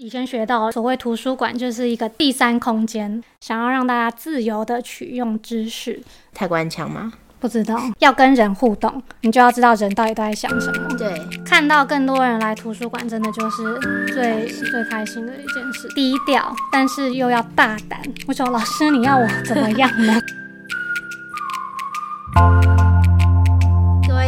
[0.00, 6.00] 以前学到所谓图书馆就是一个第三空间，想要让大家自由的取用知识。
[6.32, 7.12] 太官腔吗？
[7.40, 10.96] 不知道要跟人互动，你就要知道人到底都在想什么。
[10.96, 13.76] 对，看到更多人来图书馆，真的就是
[14.06, 15.88] 最最开心的一件事。
[15.96, 18.00] 低调，但是又要大胆。
[18.28, 20.14] 我说老师，你要我怎么样呢？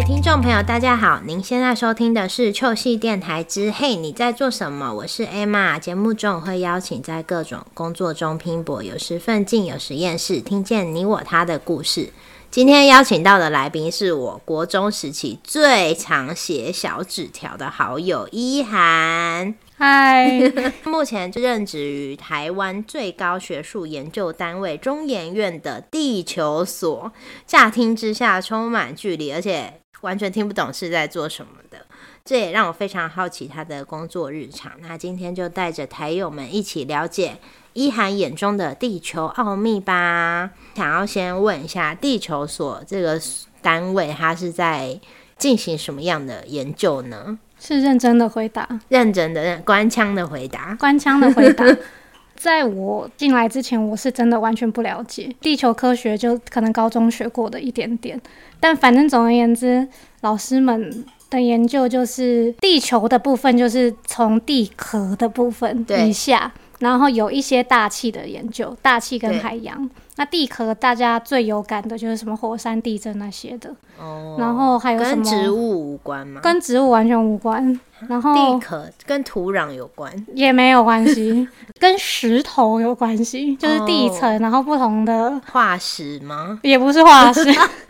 [0.06, 4.92] 听众朋友，大家好，您现在收听的是秋系电台之嘿，你在做什么？
[4.94, 5.78] 我是 Emma。
[5.78, 12.10] 节目中会邀请在各种工作中拼搏，有时奋进，有实验室，听见你我他的故事。
[12.50, 19.54] 今天邀请到的来宾是我国中时期最常写小纸条的好友一涵。
[19.76, 20.52] 嗨，
[20.84, 27.12] 目前任职于台湾最高学术研究单位中研院的地球所。
[27.46, 31.86] 乍听之下充满距离，而且完全听不懂是在做什么的。
[32.24, 34.72] 这也让我非常好奇他的工作日常。
[34.82, 37.38] 那今天就带着台友们一起了解
[37.72, 40.50] 一涵眼中的地球奥秘吧。
[40.76, 43.20] 想要先问一下，地球所这个
[43.62, 45.00] 单位，它是在
[45.38, 47.38] 进行什么样的研究呢？
[47.58, 51.64] 是认真的回答，认真的官腔的回答，官腔的回答。
[52.40, 58.18] 在我进来之前，我是真的完全不了解地球科学，就可能高中学过的一点点。
[58.58, 59.86] 但反正总而言之，
[60.22, 66.50] 老师们的研究就是地球的部分，就是从地壳的部分以下。
[66.80, 69.88] 然后有一些大气的研究，大气跟海洋。
[70.16, 73.70] 那地壳大家最有感的就是什么火山、地震那些的。
[73.98, 74.36] 哦。
[74.38, 75.22] 然后还有什么？
[75.22, 76.40] 跟植物无关吗？
[76.42, 77.80] 跟植物完全无关。
[78.08, 80.12] 然后地壳跟土壤有关？
[80.34, 81.46] 也没有关系。
[81.78, 86.58] 跟石头有关系，就是地层，然后不同的化石吗？
[86.62, 87.44] 也不是化石。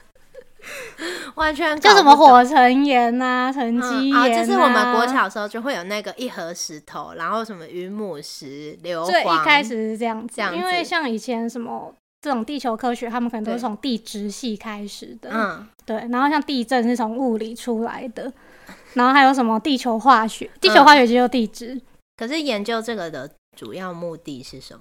[1.36, 9.10] 完全就什么火成岩呐、沉积岩啊，就是我们国小时候就会有那个一盒石头，然后什么云母石、硫磺。
[9.10, 15.30] 对，一开始是这样子，因为像以前什么这种地球科学，他们可能都是从地质系开始的。
[15.32, 15.96] 嗯，对。
[16.10, 18.30] 然后像地震是从物理出来的，
[18.94, 21.80] 然后还有什么地球化学，地球化学就是地质。
[22.16, 24.80] 可是研究这个的主要目的是什么？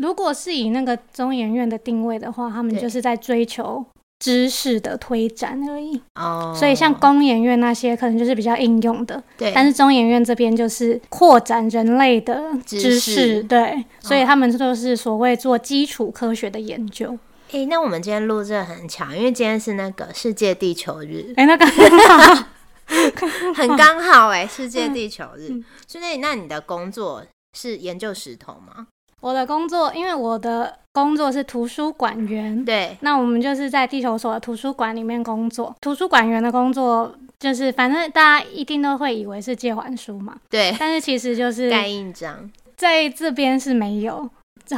[0.00, 3.84] 如果是以那个中研院的定位的话，他们就是在追求。
[4.22, 9.50] 知识的推展而已哦，所以像工研院那些可能就是比较应用的，对。
[9.52, 13.84] 但是中研院这边就是扩展人类的知识，对。
[13.98, 17.18] 所以他们都是所谓做基础科学的研究。
[17.50, 21.34] 诶，那我们今天录这很巧，因为今天是那个世界地球日。
[21.36, 21.66] 哎，那个
[23.56, 25.50] 很刚好哎，世界地球日。
[25.88, 27.24] 所以那你的工作
[27.58, 28.86] 是研究石头吗？
[29.22, 35.74] 我的工作，因为我的工作是图书馆员，对，那我们就是在地球所的图书馆里面工作。
[35.80, 44.28] 图书馆员的工作就是，反正大家一定都会以为是借还书嘛，对，但是其实就是盖印章，在这边是没有。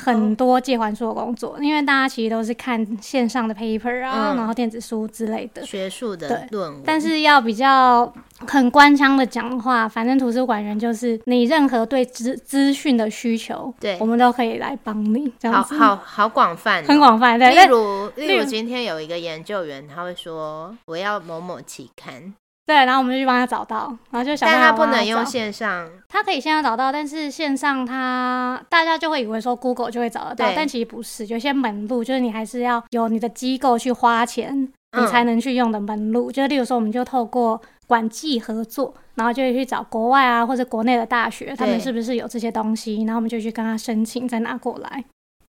[0.01, 6.83] 很多借还书的工作，因为大家其实都是看线上的 paper 啊，然后电子书之类的学术的论文。
[6.85, 8.13] 但是要比较
[8.47, 15.33] 很官腔的讲话，反正图书馆员就是你任何对资资讯的需求，对，我们都可以来帮你。
[15.39, 17.39] 这样子，好好好广泛，很广泛。
[17.39, 22.35] 对，例如例如今天有一个研究员，他会说我要某某期刊。
[22.67, 24.49] 对，然后我们就去帮他找到，然后就想。
[24.51, 25.87] 但他不能用线上。
[26.09, 36.33] 他可以线上找到，但是线上他大家就会以为说 Google 就会找得到，但其实不是，有些门路就是你还是要有你的机构去花钱，你才能去用的门路。
[36.33, 45.05] 就例如说，我们就透过管际合作，然后就去找国外啊或者国内的大学，他们是不是有这些东西，然后我们就去跟他申请，再拿过来。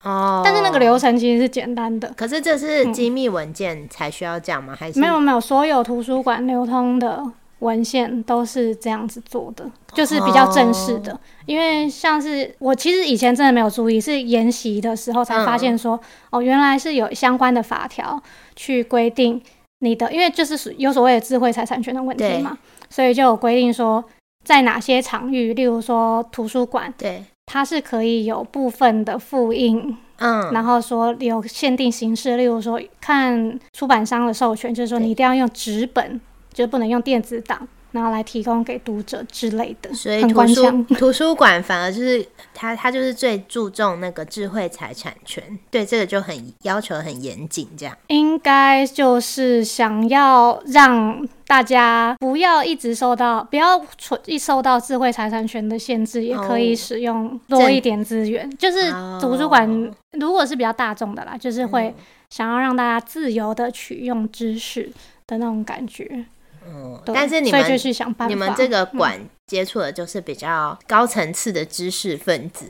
[0.07, 2.09] 哦，但是那个流程其实是简单的。
[2.17, 4.77] 可是这是机密文件才需要讲吗？
[4.79, 7.21] 还是没有没有，所有图书馆流通的
[7.59, 11.19] 文献都是这样子做的，就是比较正式的。
[11.47, 15.99] 因为像是我其实以前真的没有注意，是研习的时候才发现说，
[16.31, 18.23] 哦，原来是有相关的法条
[18.55, 19.43] 去规定
[19.81, 22.57] 你的，因为就是有所谓的智慧财产权的问题嘛，
[22.89, 24.05] 所以就有规定说，
[24.45, 27.25] 在哪些场域，例如说图书馆，对。
[27.47, 36.21] 它是可以有部分的复印，嗯，然后说有限定形式，例如说看出版商的授权，就是说你一定要用纸本，
[36.53, 37.67] 就不能用电子档。
[37.93, 47.97] 然后来提供给读者之类的，所以图书图书馆反而就是他他就是最注重那个智慧财产权，对这个就很要求很严谨，这样。
[48.09, 58.51] 应该就是想要让大家不要一直受到不要存一受到智慧财产权的限制，也可以使用多一点资源。
[58.59, 58.91] 就是
[59.21, 61.95] 图书馆如果是比较大众的啦，就是会
[62.29, 64.93] 想要让大家自由的取用知识
[65.27, 66.27] 的那种感觉。
[66.67, 68.35] 嗯，但是你们所以就去想办法。
[68.35, 68.99] 你们这个嗯。
[68.99, 72.67] 馆接触的就是比较高层次的知识分子，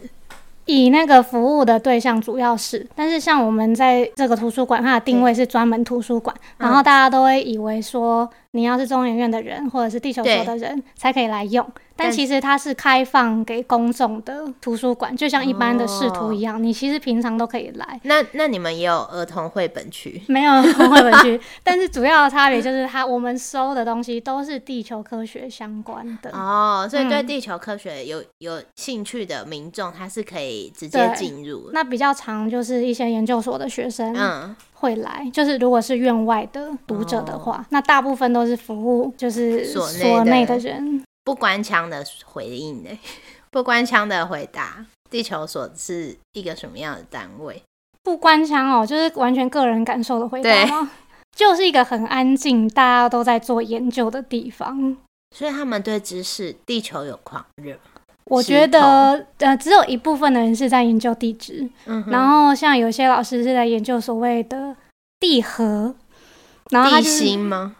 [0.66, 6.68] 以那个服务的对象主要是，但是像我们在这个图书馆，它的定位是专门图书馆，嗯。
[6.68, 11.64] 然后大家都会以为说你要是中研院的人或者是地球所的人才可以来用，
[11.94, 18.00] 但但其实它是开放给公众的图书馆，就像一般的视图一样，你其实平常都可以来。
[18.04, 26.30] 那那你们也有儿童绘本区，没有儿童绘本区， 但是主要的差别就是它我们收的东西都是地球科学相关的。
[26.30, 31.70] 哦，所以对嗯地球科学有有兴趣的民众，他是可以直接进入。
[31.72, 41.02] 那比较常就是一些研究所的学生，嗯，会来，就是如果是院外的读者的话，那大部分都是服务就是所内的的人。
[41.24, 42.90] 不官腔的回应呢？
[43.50, 47.62] 不官腔的回答，地球所是一个什么样的单位？
[48.02, 50.90] 不官腔哦，就是完全个人感受的回答对吗？
[51.34, 54.96] 就是一个很安静，大家都在做研究的地方。
[55.34, 57.76] 所以他们对知识地球有狂热。
[58.26, 64.74] 我觉得，呃，只有一部分的人是在研究地质，嗯，然后像有些老师是在研究所谓的
[65.20, 65.94] 地核，
[66.70, 67.76] 然后地就是心吗？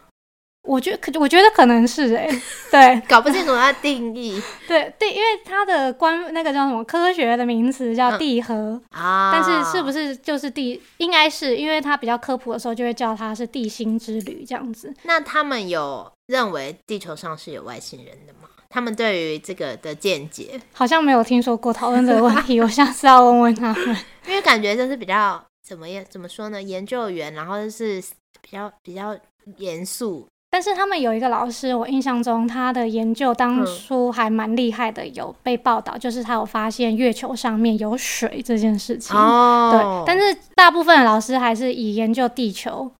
[0.62, 2.28] 我觉得可，我觉得可能是哎、
[2.72, 9.30] 对 搞不清楚它的定义 对对，因为它的官那个叫什么科学的名词叫嗯地核，啊。
[9.32, 10.80] 但是是不是就是地？
[10.98, 14.92] 应该是因为它比较科普的时候，就会叫它是地心之旅这样子。
[15.04, 18.48] 那他们有认为地球上是有外星人的吗？
[18.76, 23.96] 他们对于这个的见解，好像没有听说过讨论这个问题， 我下次要问问他们。
[24.28, 26.62] 因为感觉就是比较怎么样怎么说呢？
[26.62, 28.02] 研究员，然后就是
[28.42, 29.16] 比较比较
[29.56, 39.16] 严肃，但是他们有一个老师，我印象中他的研究当初还蛮厉害的，有被报道，就是他有发现月球上面有水这件事情。
[39.16, 42.92] 哦对，但是大部分的老师还是以研究地球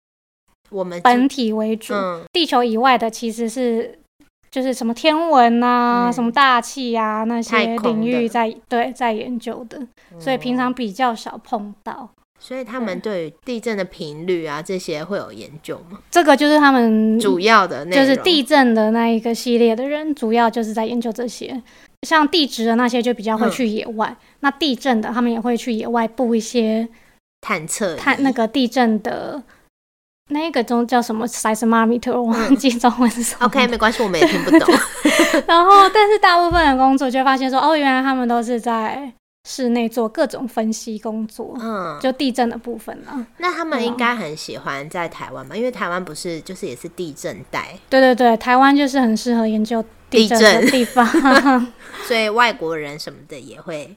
[0.71, 3.99] 我们本体为主，嗯地球以外的其实是
[4.57, 9.79] 就是什么天文啊、嗯什么大气啊那些领域在对在研究的，
[10.17, 12.09] 所以平常哦比较少碰到。
[12.39, 15.99] 所以他们对于地震的频率啊这些会有研究吗？
[16.09, 21.61] 这个就是他们主要的就是地震的那一个系列的人，主要就是在研究这些。
[22.07, 26.87] 像地质的那些就比较会去野外，那地震的他们也会去野外布一些
[27.41, 29.43] 探测探那个地震的。
[30.29, 33.45] 那个中叫什么 seismometer，我忘记中文是什么。
[33.45, 34.75] OK 没关系，我们也听不懂。
[35.47, 39.11] 然后，但是大部分的工作就会发现说，哦，原来他们都是在
[39.47, 43.25] 室内做各种分析工作，嗯，就地震的部分了。
[43.37, 45.55] 那他们应该很喜欢在台湾吧？
[45.55, 51.05] 因为台湾不是就是也是地震带，对对对，台湾就是很适合研究地震地震的地方。
[52.05, 53.95] 所以外国人什么的也会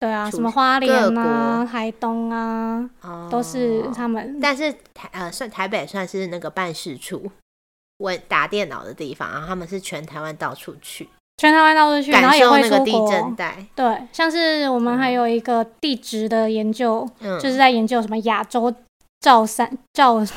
[0.00, 4.40] 对啊，什么花莲各啊、国台东啊，哦，都是他们。
[4.40, 7.30] 但是台呃算台北算是那个办事处，
[7.98, 11.06] 我打电脑的地方，然后他们是全台湾到处去
[11.36, 13.10] 全台湾到处去，然感后也会受那个地出国。
[13.10, 18.74] 震带，对，像是我们还有一个地质的研究，嗯，就是在研究什么亚洲
[19.20, 20.34] 造山造造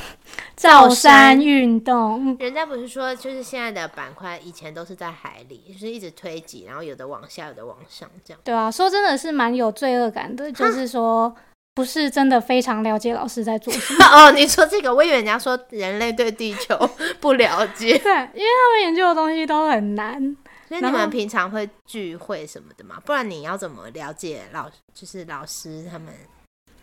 [0.56, 2.36] 造山山运动。
[2.38, 8.40] 人家不是说，就是现在的板块以前都是在海里，就是一直推挤，然后有的往下，有的往上，这样。
[8.44, 11.34] 对啊，说真的是蛮有罪恶感的，就是说
[11.74, 14.06] 不是真的非常了解老师在做什么。
[14.12, 16.78] 哦，你说这个，我以为人家说人类对地球
[17.22, 20.36] 不了解， 对，因为他们研究的东西都很难。
[20.68, 22.96] 所以你们平常会聚会什么的吗？
[23.06, 26.14] 不然你要怎么了解老就是老师他们？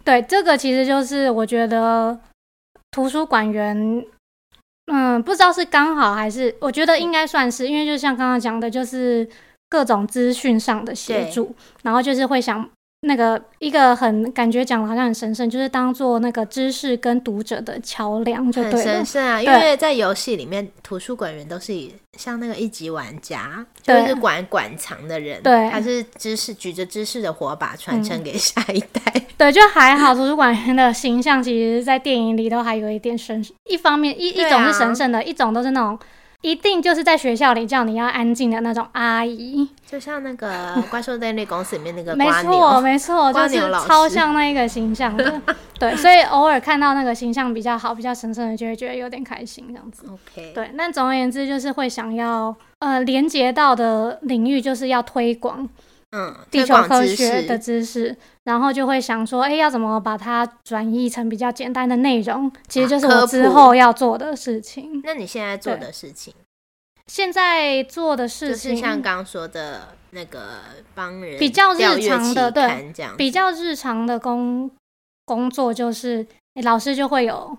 [0.05, 2.19] 对，这个其实就是我觉得
[2.91, 4.05] 图书馆员，
[4.87, 9.29] 嗯，不知道是刚好还是，我觉得应该算是，因为就像刚刚讲的，就是
[9.69, 12.69] 各种资讯上的协助，然后就是会想
[13.03, 19.07] 那个一个很感觉讲的好像很神圣，就是当做那个知识跟读者的桥梁就对了神。
[19.07, 29.01] 圣啊，因为在游戏里面，图书馆员都是以像那个一级玩家，就是管馆藏的人，对嗯他是知识举着知识的火把传承给下一代。
[29.39, 35.99] 对，就还好，图书馆员的形象其实，在电影里都还有一点神，一方面一一种是啊神圣的，一种都是那种
[36.43, 39.69] 一定就是在学校里叫你要安静的那种阿姨。
[39.87, 45.41] 就像那个 《怪兽电力公司》里面那个没错，没错，就是超像那一个形象的。
[45.79, 50.07] 对，所以偶尔看到那个形象比较好、比较神圣的，就会觉得有点开心这样子。
[50.07, 55.69] OK，对，那总而言之，就是会想要呃连接到的领域，就是要推广
[56.13, 57.57] 嗯，地球科学的。
[57.59, 62.51] 知识，然后就会想说，哎，要怎么把它转译成比较简单的内容？
[62.69, 65.01] 其实就是我之后要做的事情。
[65.05, 66.35] 那你现在做的事情，
[67.07, 70.61] 现在做的事情，就是像刚刚说的那个
[70.95, 74.71] 帮人比较日常的对比较日常的工
[75.25, 77.57] 工作，就是、诶老师就会有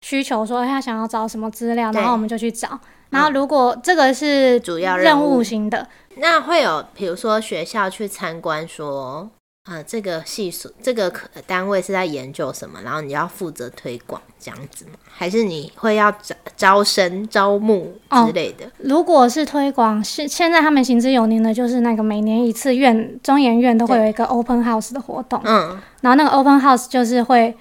[0.00, 2.78] 需求说，他想要找什么资料，然后我们就去找。
[3.10, 5.86] 然后如果这个是主要任务务型的，
[6.16, 9.30] 那会有，比如说学校去参观说，
[9.64, 14.92] 呃，这个系所这个科单位是在研究什么，然后你要负责推广这样子吗？
[15.10, 18.70] 还是你会要招招生、招募之类的？
[18.78, 27.56] 如果是推广，是现在他们行之有年的，就是那个每年一次院中研院都会有一个 open house 的活动，嗯，然后那个 open house 就是会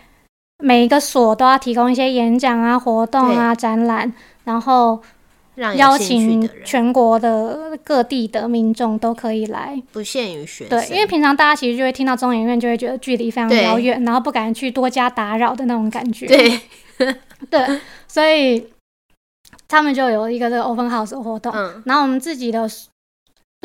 [0.64, 4.12] 每一个所都要提供一些演讲啊、活动啊、展览，
[4.44, 5.02] 然后
[5.76, 9.82] 邀请全国的各地的民众都可以来。
[9.92, 16.26] 不限于学生，对，因为平常大家其实就会听到中研院，就会觉得距离非常遥远，然后不敢去多加打扰的那种感觉。
[16.26, 16.60] 对，
[17.50, 18.68] 对，所以
[19.68, 21.52] 他们就有一个这个 open house 的活动。
[21.54, 22.68] 嗯然后我们自己的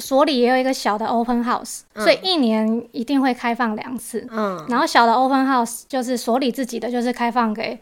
[0.02, 4.26] 所所里也有一个小的 open house，、嗯所以一年一定会开放两次。
[4.30, 7.78] 嗯，然后小的 open house 就是所里自己的，就是开放给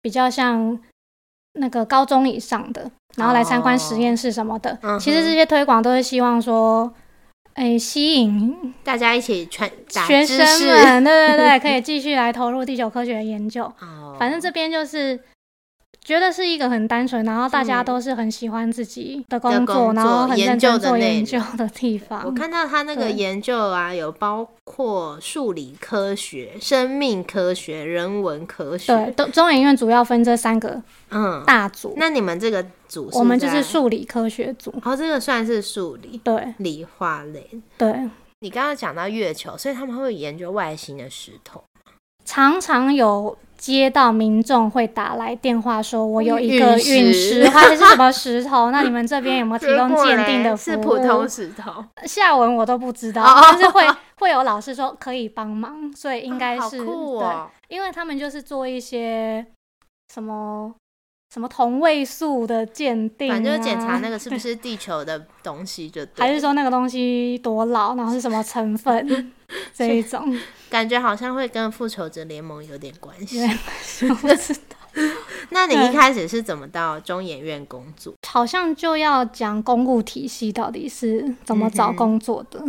[0.00, 0.78] 比较像
[1.54, 4.78] 那个高中以上的，然后来参观实验室什么的。
[5.00, 6.92] 其实这些推广都是希望说，
[7.54, 13.64] 诶，吸引大家一起传打学生，们，对对对，可以继续来投入地球科学的研究。
[13.82, 15.18] 哦，反正这边就是
[16.08, 17.84] 觉得是一个很单纯，然后大家嗯。
[17.84, 22.22] 都是很喜欢自己的的工作，工然后很认真研究的做研究的地方。
[22.24, 34.72] 我看到他那个研究啊，有包括数理科学、生命科学、人文科学，对，都中研院主要分这三个嗯，大组，那你们这个组我们就是在，数理科学组。
[34.82, 36.54] 哦，这个算是数理对。
[36.56, 37.46] 理化类。
[37.76, 38.08] 对，
[38.40, 41.62] 你刚刚讲到月球，所以他们会研究外星的石头。
[42.24, 50.74] 常常有接到民众会打来电话说，我有一个陨石陨石或者是什么石头， 那你们这边有没有提供鉴定的服务？
[50.74, 53.82] 是普通石头，下文我都不知道，哦但是会
[54.20, 57.50] 会有老师说可以帮忙，所以应该是、哦哦。
[57.68, 59.44] 对，因为他们就是做一些
[60.14, 60.72] 什么
[61.32, 69.32] 什么同位素的鉴定、啊，反正就是检查那个是不是地球的东西就还是说那个东西多老，然后是什么成分
[69.74, 70.34] 这一种，
[70.70, 73.46] 感觉好像会跟复仇者联盟有点关系有。
[73.46, 73.58] 点
[74.22, 74.76] 我知道，
[75.50, 78.14] 那你一开始是怎么到中研院工作？
[78.26, 82.64] 好像就要讲公务体系到底是怎么找工作的。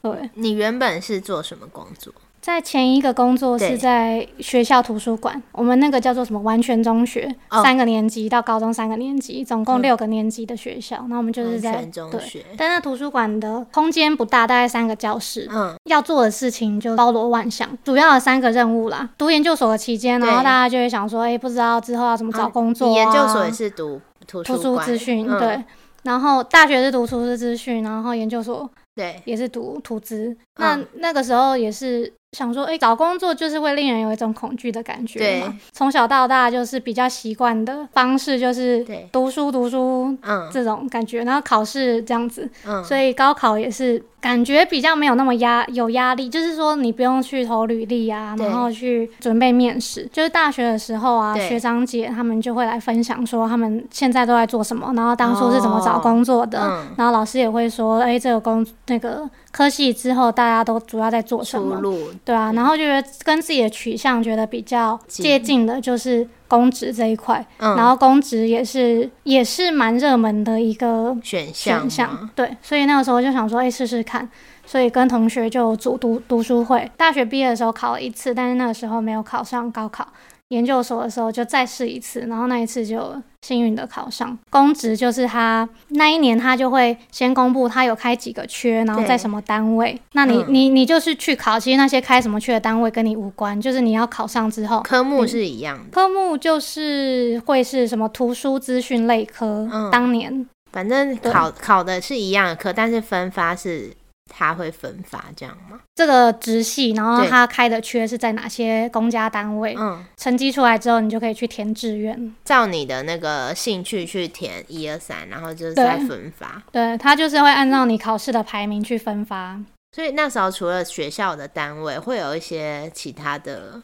[0.00, 2.12] 对，你原本是做什么工作？
[2.46, 11.04] 在前一个工作是在学校图书馆，我们那个叫做什么完全中学，哦三个年级到高中三个年级，总共嗯六个年级的学校。
[11.08, 12.44] 那我们就是在中对，学。
[12.56, 15.48] 但那图书馆的空间不大，大概三个教室。
[15.50, 19.10] 嗯，要做的事情就包罗万象，主要的三个任务啦。
[19.18, 25.64] 读研究所的期间，然后大家就会想说，哎、不知道之后要怎么找工作、啊你研究所也是读图图书资讯，嗯对。
[26.04, 30.36] 然后大学是读图书资讯，然后研究所对，也是读图资。
[30.58, 35.58] 那嗯那个时候也是想说，哎、找工作就是会令人有一种恐惧的感觉对嘛。
[35.72, 42.46] 从小到大就是比较习惯的方式，就是对读书读书嗯这种感觉，然后考试这样子。
[42.66, 50.08] 嗯，所以高考也是感觉比较没有那么压有压力，就是说你不用去投履历啊，然后去准备面试。
[50.12, 56.58] 就是大学的时候啊，学长姐他们就会来分享说他们现在都在做什么，然后当初是怎么找工作的。
[56.58, 61.80] 嗯然后老师也会说，哎、这个工那个科系之后大家都主要在做什么？
[62.24, 67.44] 对啊，然后就觉得跟自己的取向觉得比较接近的，就是公职这一块。
[67.58, 74.28] 嗯，然后公职也是也是蛮热门的一个选项选项，对，所以那个时候就想说，哎、试试看，
[74.64, 76.90] 所以跟同学就组读读书会。
[76.96, 80.06] 大学毕业的时候考了一次，但是那个时候没有考上高考。
[80.50, 84.38] 研究所的时候就再试一次，然后那一次就幸运的考上。
[84.48, 90.00] 公职就是他那一年他就会先公布他有开几个缺，然后在什么单位。
[90.12, 90.46] 那你、嗯。
[90.48, 95.84] 你你就是去考，其实那些开什么缺的单位跟你无关，就是你要考上之后，科目是一样的。
[95.90, 99.90] 科目就是会是什么图书资讯类科，嗯。
[99.90, 100.46] 当年。
[100.72, 103.90] 反正考考的是一样的科，但是分发是
[104.28, 105.80] 他会分发这样吗？
[105.94, 109.74] 这个直系，然后对他开的缺是在哪些公家单位？
[109.78, 112.34] 嗯，成绩出来之后，你就可以去填志愿。
[112.44, 116.62] 照你的那个兴趣去填一二三，然后就是再分发。
[116.70, 119.58] 对，他就是会按照你考试的排名去分发。
[119.92, 123.80] 所以那时候除了学校的单位，会有一些其他的，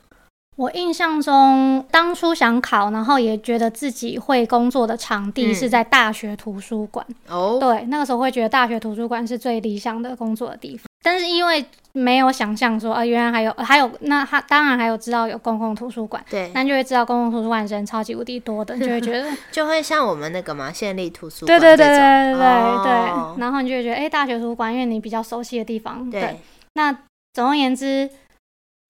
[0.56, 7.04] 我印象中，当初想考，然后也觉得自己会工作的场地嗯是在大学图书馆。
[7.28, 10.84] 哦，对，那个时候会觉得大学图书馆是最理想的工作的地方。
[11.04, 26.20] 但是因为没有想象说，啊，原来还有还有，那他当然还有知道有公共图书馆，对，那就会知道公共图书馆人超级无敌多的，就会觉得 就会像我们那个嘛县立图书对对对对对对哦对，然后你就会觉得，哎、大学图书馆，因为你比较熟悉的地方，对。
[26.20, 26.40] 对，
[26.74, 26.96] 那
[27.32, 28.08] 总而言之，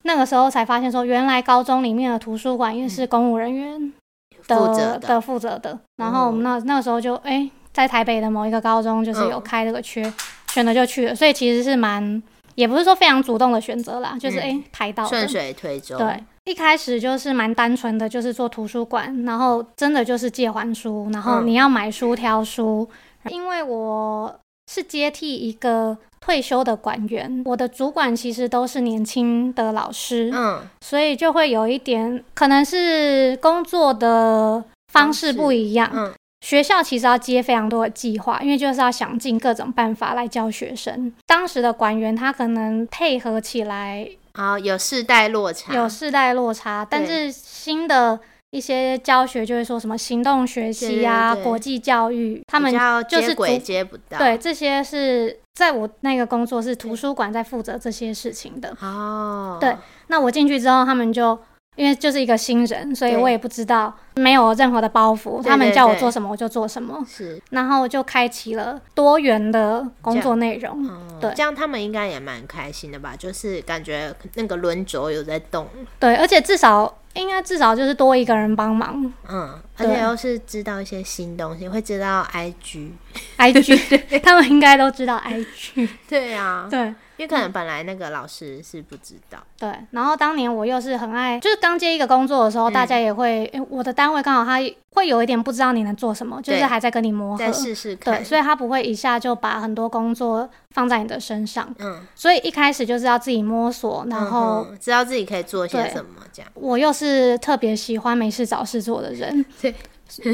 [0.03, 3.93] 那个时候才发现说，原来高中里面的图书馆也是公务人员，
[4.41, 5.77] 负责的，的的负责的。
[5.97, 10.13] 然后我们那那个时候就哎、在台北的某一个高中就是有嗯开这个缺，
[10.49, 12.21] 选了就去了，所以其实是蛮
[12.55, 14.43] 也不是说非常主动的选择啦，就是嗯。
[14.43, 15.97] 哎、排到顺水推舟。
[15.97, 21.47] 对，一开始就是蛮单纯的，就是做图书馆，然后真的就是借还书，然后嗯。
[21.47, 22.87] 你要买书挑书。
[23.29, 24.35] 因为我
[24.71, 35.89] 是接替一个退休的管员，我的主管其实都是年轻的老师，嗯，所以就会有一点可能是工作的方式不一样。
[35.93, 41.09] 嗯学校其实要接非常多的计划，因为就是要想尽各种办法来教学生。
[41.25, 48.19] 当时的管员他可能配合起来好，有世代落差，有世代落差，但是新的
[48.53, 52.71] 一些教学就会说什么行动学习啊、对对对国际教育，他们
[53.09, 54.19] 就是接轨接不到。
[54.19, 58.77] 对这些是在我那个工作是图书馆在负责这些事情的。
[58.79, 61.35] 哦，对那我进去之后，他们就
[61.75, 70.87] 因为就是一个新人，所以我也不知道，没有任何的包袱，对他们叫我做什么我就做什么，是，然后就开启了多元的工作内容。
[70.87, 73.15] 哦，对这样他们应该也蛮开心的吧？
[73.17, 75.67] 就是感觉那个轮轴有在动，
[75.97, 79.13] 对，而且至少应该至少就是多一个人帮忙。
[79.29, 85.89] 嗯，而且又是知道一些新东西，会知道 IG，，IG， 他们应该都知道 IG。
[86.09, 86.93] 对啊，对。
[87.15, 92.73] 因为可能本来那个老师是不知道，对，然后当年我又是很爱，就是刚接一个工作的时候，嗯。
[92.73, 94.57] 大家也会，诶我的单位刚好他
[94.93, 97.51] 会有一点不知道你能做什么，就是还在跟你磨合。
[97.51, 109.45] 试试看，对，所以他不会一下就把很多工作放在你的身上，嗯，所以一开始就是要自己摸索，然后嗯知道自己可以做些什么，这样，我又是特别喜欢没事找事做的人。
[109.61, 109.73] 对。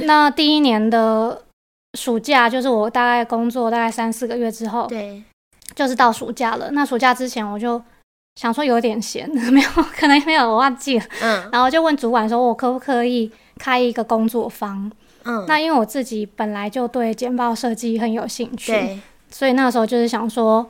[0.05, 1.41] 那第一年的
[1.97, 5.23] 暑假，就是我大概工作大概三四个月之后，对，
[5.73, 6.71] 就是到暑假了。
[6.71, 7.81] 那暑假之前我就
[8.35, 11.49] 想说有点闲， 没有可能没有我忘记了，嗯。
[11.51, 14.91] 然后就问主管说，我可不可以开一个工作坊？
[15.25, 18.99] 嗯，那因为我自己本来就对简报设计很有兴趣，对，
[19.29, 20.65] 所以那时候就是想说，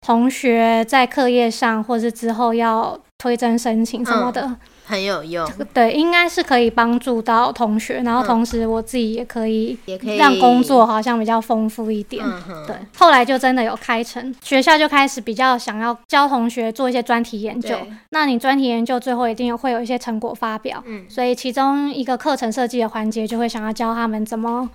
[0.00, 12.24] 同学在课业上或是之后要推甄申请什么的，很有用，对，应该是可以帮助到同学，然后嗯同时我自己也可以也可以让工作好像比较丰富一点。
[12.24, 17.76] 嗯，对，后来就真的有开成，学校就开始比较想要教同学做一些专题研究。
[18.10, 24.68] 那你专题研究最后一定有会有一些成果发表，嗯所以其中一个课程设计的环节就会想要教他们怎么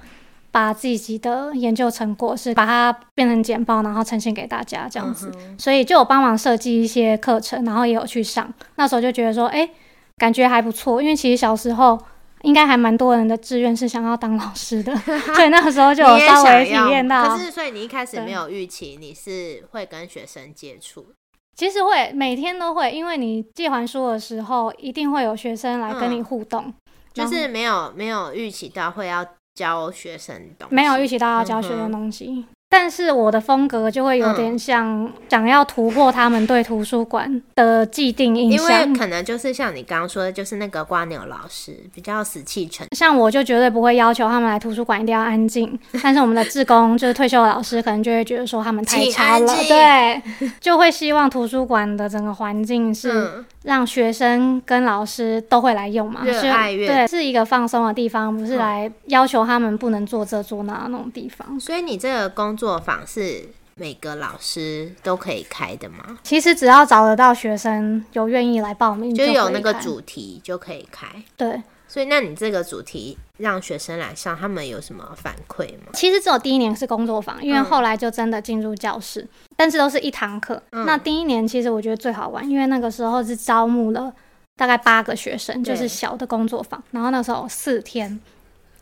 [0.49, 5.31] 把自己的研究成果是把它变成简报，然后呈现给大家这样子。
[5.35, 8.51] 嗯所以就有帮忙设计一些课程，然后也有去上。
[8.75, 9.69] 那时候就觉得说，哎、
[10.17, 11.97] 感觉还不错，因为其实小时候。
[12.43, 14.95] 应该还蛮多人的志愿是想要当老师的，
[15.35, 17.27] 所以那个时候就有稍微体验到。
[17.29, 21.07] 可是，所以你一开始对没有预期你是会跟学生接触，
[21.55, 26.71] 其实会每天都会，因为你借还书的时候，一定会有学生来跟你嗯互动，
[27.11, 29.25] 就是没有没有预期到会要
[29.55, 32.45] 教学生东西，没有预期到要教学的嗯哼东西。
[32.69, 38.59] 但是我的风格就会有点像想要突破他们对图书馆的既定印象。
[38.59, 38.93] 因为象。
[38.93, 50.21] 可能就是像你刚刚说的，就是那个瓜牛老师比较死气沉，像我就绝对不会要求他们来图书馆一定要安静， 但是我们的志工就是退休的老师，可能就会觉得说他们太吵了，对，
[50.59, 58.57] 就会希望图书馆的整个环境是嗯，让学生跟老师都会来用嘛，热是爱阅对，是一个放松的地方，不是嗯。
[58.57, 61.57] 来要求他们不能做这做那那种地方。
[61.59, 66.17] 所以你这个工作坊是每个老师都可以开的吗？
[66.23, 71.07] 其实只要找得到学生有愿意来报名，就有那个主题就可以开。
[71.37, 71.61] 对。
[71.89, 75.85] 所以，那你这个主题让学生来上，他们有什么反馈吗？
[75.93, 80.61] 其实只有第一年是工作坊，因为嗯后来就真的进入教室，但是都是一堂课。
[80.71, 84.13] 嗯那第一年其实我觉得最好玩，因为那个时候是招募了
[84.57, 88.19] 大概八个学生，就是小的工作坊，然后那时候四天，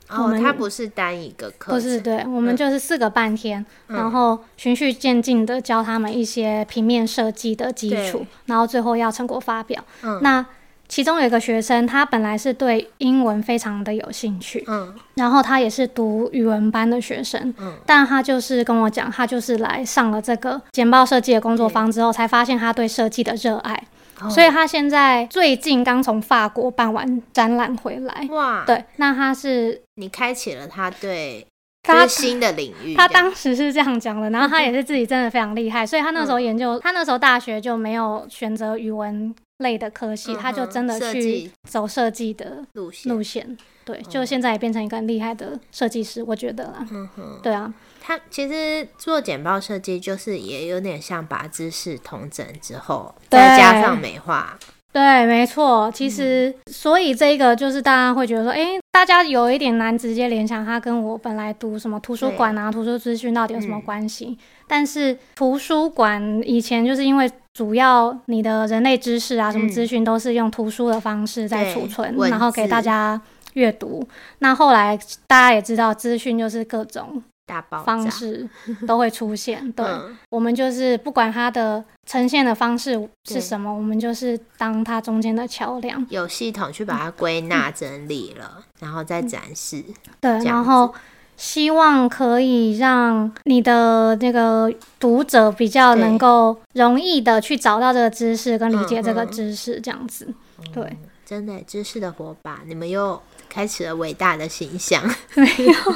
[0.10, 3.98] 我哦，们它不是单一个课，不是对，我们就是四个半天，嗯。
[3.98, 9.84] 然后循序渐进的教他们一些平面设计的基础，然后最后要成果发表。
[10.04, 10.20] 嗯。
[10.22, 10.46] 那
[10.88, 17.74] 其中有一个学生，他本来是对英文非常的有兴趣，嗯然后他也是读语文班的学生，嗯。
[17.88, 23.84] 但他就是跟我讲，他就是来上了这个简报设计的工作坊之后，才发现他对设计的热爱，
[24.22, 24.30] 哦。
[24.30, 28.28] 所以他现在最近刚从法国办完展览回来。
[28.32, 31.46] 哇，对，那他是你开启了他对
[31.84, 43.58] 就他新的领域，他当时是这样讲的，然后他也是自己真的非常厉害，所以他那时候研嗯究，他那时候大学就没有选择语文类的科系，嗯他就真的去走设计的路线，路线。
[43.86, 46.88] 对，就哦现在也变成一个很厉害的设计师，我觉得啦。
[46.92, 47.72] 嗯哼，对啊，
[48.02, 54.58] 他其实做简报设计，就是也有点像把知识统整之后，再加上美化，
[54.92, 55.92] 对，没错。
[55.94, 64.38] 其实，所以这个就是大家会觉得说，哎，大家有一点难直接联想，它跟我本来读什么图书馆啊、图书资讯到底有什么关系？
[64.68, 73.22] 但是图书馆以前就是因为主要你的人类知识啊，什么资讯都是用图书的方式在储存，然后给大家
[73.56, 74.08] 阅读。
[74.40, 77.22] 那后来大家也知道，资讯就是各种。
[77.48, 78.50] 大爆方式
[78.88, 79.86] 都会出现，对，
[80.32, 89.86] 我们就是不管它的呈现的方式是什么，我们就是当它中间的桥梁，有系统去把它归纳整理了，然后再展示。
[90.20, 90.92] 对，然后
[91.38, 100.28] 希望可以让你的那个读者比较能够容易的去找到这个知识跟理解这个知识，这样子。
[100.74, 105.04] 对，真的知识的火把，你们又开启了伟大的形象。
[105.36, 105.96] 没有。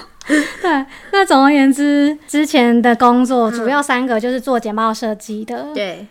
[0.62, 6.06] 对，那总而言之，之前的工作主要三个就是做简报设计的，对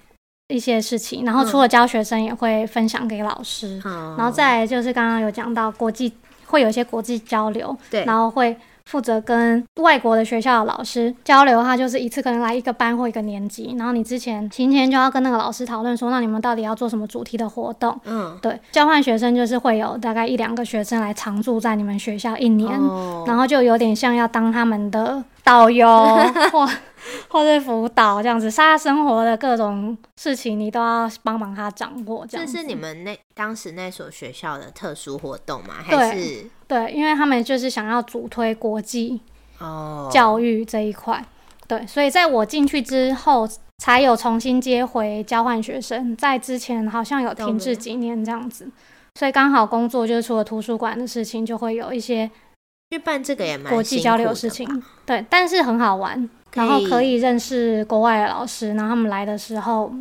[0.49, 3.81] 一些事情，然后除了教学生，也会分享给老师，
[4.17, 6.13] 然后再就是刚刚有讲到国际
[6.47, 8.57] 会有一些国际交流，对，然后会。
[8.89, 17.95] 负责跟外国的学校的老师交流，他就是一次可能来一个班或一个年级，然后你之前提前就要跟那个老师讨论说，那你们到底要做什么主题的活动？
[18.05, 22.73] 嗯，对，交换学生就是会有大概一两个学生来常驻在你们学校一年，
[23.27, 25.87] 然后就有点像要当他们的导游
[26.51, 26.67] 或。
[27.29, 32.27] 或是辅导这样子，他生活的各种事情，你都要帮忙他掌握。
[32.27, 35.75] 这是你们那当时那所学校的特殊活动吗？
[35.83, 39.21] 还是对，因为他们就是想要主推国际
[39.59, 41.25] 哦教育这一块。
[41.67, 46.17] 对，所以在我进去之后，才有重新接回交换学生。
[46.17, 48.71] 在之前好像有停滞几年这样子，
[49.15, 52.31] 所以刚好工作就是除了图书馆的事情，就会有一些
[52.91, 54.83] 去办这个也蛮国际交流事情。
[55.05, 56.29] 对，但是很好玩。
[56.55, 59.93] 然后可以认识国外的老师，然后他们来的时候，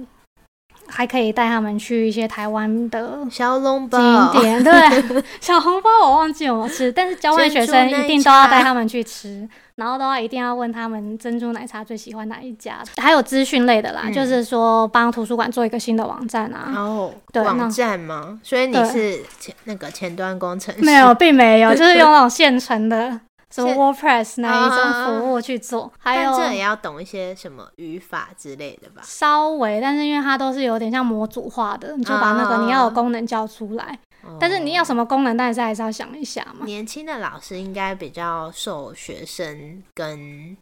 [0.88, 4.00] 还可以带他们去一些台湾的小笼包
[4.34, 4.64] 景点。
[4.64, 4.74] 对，
[5.42, 9.48] 小红包我忘记有没有吃，但是交换学生一定都要带他们去吃。
[9.76, 12.80] 然后的话，一定要问他们珍珠奶茶最喜欢哪一家。
[12.96, 16.74] 还有资讯类的啦，就是说帮图书馆做一个新的网站啊。
[16.76, 18.40] 哦，网站吗？
[18.42, 20.82] 所以你是前那个前端工程师？
[20.84, 23.20] 没有，并没有，就是用那种现成的。
[23.50, 29.02] 什么 WordPress 那一种服务去做，还有这也要懂一些什么语法之类的吧？
[29.04, 33.98] 稍微，但是因为它都是有点像模组化的，你就把那个你要的功能叫出来。
[34.40, 36.66] 但是你要什么功能，但是还是要想一下嘛。
[36.66, 40.58] 年轻的老师应该比较受学生跟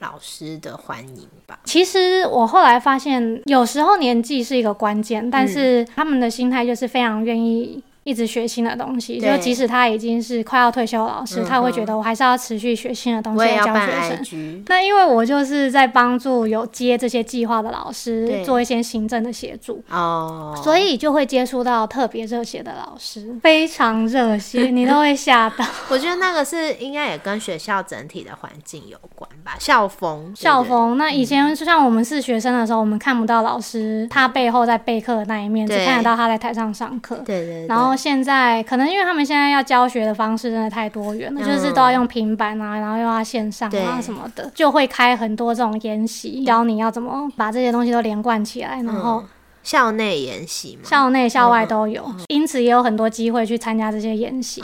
[0.00, 1.60] 老师的欢迎吧？
[1.62, 7.80] 其实我后来发现，有时候年纪是一个关键，但是他们的心态就是非常愿意。
[8.10, 14.64] 一直学新的东西，就即使他已经是快要退休老师，他会觉得我还是要持续学新的东西来教学生。
[14.66, 25.64] 那因为我就是在帮助有接这些计划的老师做一些行政的协助哦，所以就会接触到特别热血的老师，非常热血，你都会吓到。
[25.88, 30.32] 我觉得那个是应该也跟学校整体的环境有关吧， 校风。
[30.34, 30.98] 校风。
[30.98, 37.22] 那以前就像我们是学生的时候，我们看不到老师他背后在备课的那一面，只看得到他在台上上课。
[37.24, 37.66] 对对。
[37.68, 37.94] 然后。
[38.00, 48.80] 现在可能因为他们现在要教学的方式真的太多元了，就是都要用平板啊，然后又要线上啊什么的，就会开很多这种研习，教你要怎么把这些东西都连贯起来。
[48.82, 49.22] 然后
[49.62, 54.62] 校内研习嘛，校内校外都有，因此也有很多机会去参加这些演习，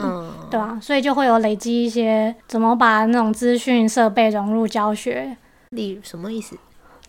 [0.51, 0.79] 对吧？
[0.81, 5.37] 所以就会有累积一些怎么把那种资讯设备融入教学，
[5.71, 6.57] 例什么意思？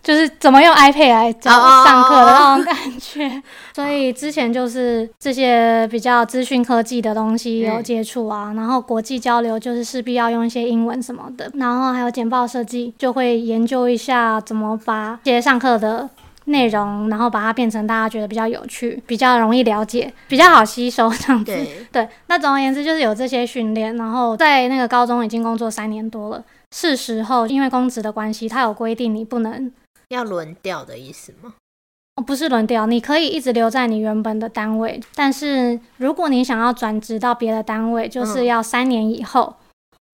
[0.08, 1.50] 就是怎么用 iPad 来教
[1.84, 3.42] 上课的那种感觉，
[3.76, 16.08] 所以之前就是这些比较资讯科技的东西有接触啊，然后国际交流就是势必要用一些英文什么的，然后还有简报设计就会研究一下怎么把这些上课的
[16.46, 21.54] 内容，然后把它变成大家觉得比较有趣、比较容易了解、比较好吸收这样子。
[21.92, 26.42] 对，那总而言之就是有这些训练，然后在那个高中已经工作三年多了，
[26.74, 29.70] 是时候因为公职的关系，他有规定你不能。
[30.08, 31.54] 要轮调的意思吗？
[32.16, 39.54] 哦，不是轮调，你可以一直留在你原本的单位，但是如果你想要转职到别的单位，就是要三年以后，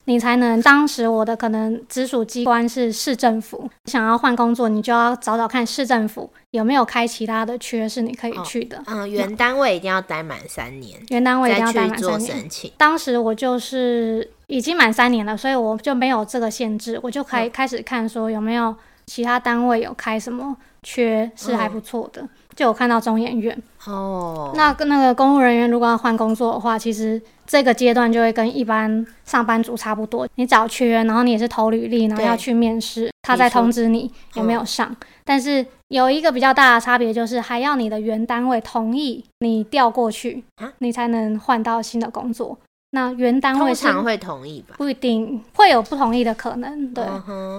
[0.05, 0.61] 你才能。
[0.61, 8.83] 当时我的可能直属机关是市政府，想要换工作，你就要找找看市政府有没有开其他的缺是你可以去的。
[8.87, 12.51] 嗯，原单位一定要待满三年，原单位一定要待满三年。
[12.77, 18.77] 当时我就是已经满三年了，所以我就没有这个限制，我就可以开始看说有没有。
[19.07, 23.57] 其他单位有开什么缺是还不错的，就有看到中研院。
[23.87, 30.27] 哦，那跟那个公务人员如果要换工作的话，其实这个阶段就会跟一般上班族差不多。
[30.37, 34.95] 你找缺，然后你也是投履历，然后要去面试，他再通知你有没有上。
[35.27, 42.59] 但是有一个比较大的差别就是，还要你的原单位同意你调过去啊，你才能换到新的工作。
[42.95, 44.77] 那原单位是通常会同意吧？
[44.79, 47.05] 不一定会有不同意的可能，对。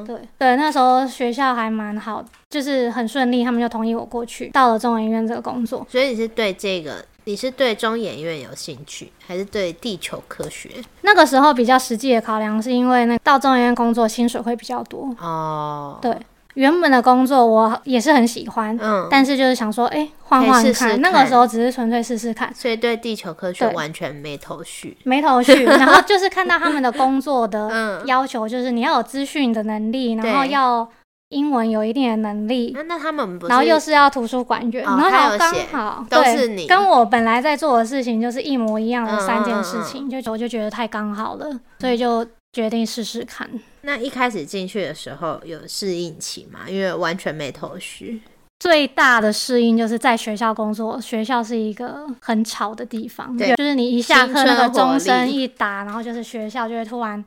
[0.08, 5.86] 对对，那时候学校还蛮好，就是很顺利，他们就同意我过去，到了中研院这个工作。
[5.90, 10.70] 所以你是对这个，你是对中研院有兴趣，还是对地球科学？
[11.02, 15.14] 那个时候比较实际的考量，是因为那到中研院工作薪水会比较多。
[15.20, 16.16] 哦，对，
[16.56, 21.00] 原本的工作我也是很喜欢，嗯，但是就是想说，哎、换换看。
[21.02, 24.98] 那个时候只是纯粹试试看，所以对地球科学完全没头绪。
[25.04, 25.64] 没头绪。
[25.66, 30.88] 然后就是看到他们的工作的嗯，要求，就是你要有资讯的能力，然后要
[31.30, 32.72] 英文有一定的能力。
[32.74, 41.48] 那那他们不是，然后又是要图书馆员，哦然后刚还有写好都对是你跟我本来在做的事情就是一模一样的嗯三件嗯嗯事情，就我就觉得太刚好了，
[41.80, 43.50] 所以就决定试试看。
[43.82, 46.70] 那一开始进去的时候有适应期吗？
[46.70, 48.22] 因为完全没头绪。
[48.60, 57.24] 最大的适应就是在学校工作，学校是一个很吵的地方，对就是你一下课那个钟声一打，然后就是学校就会突然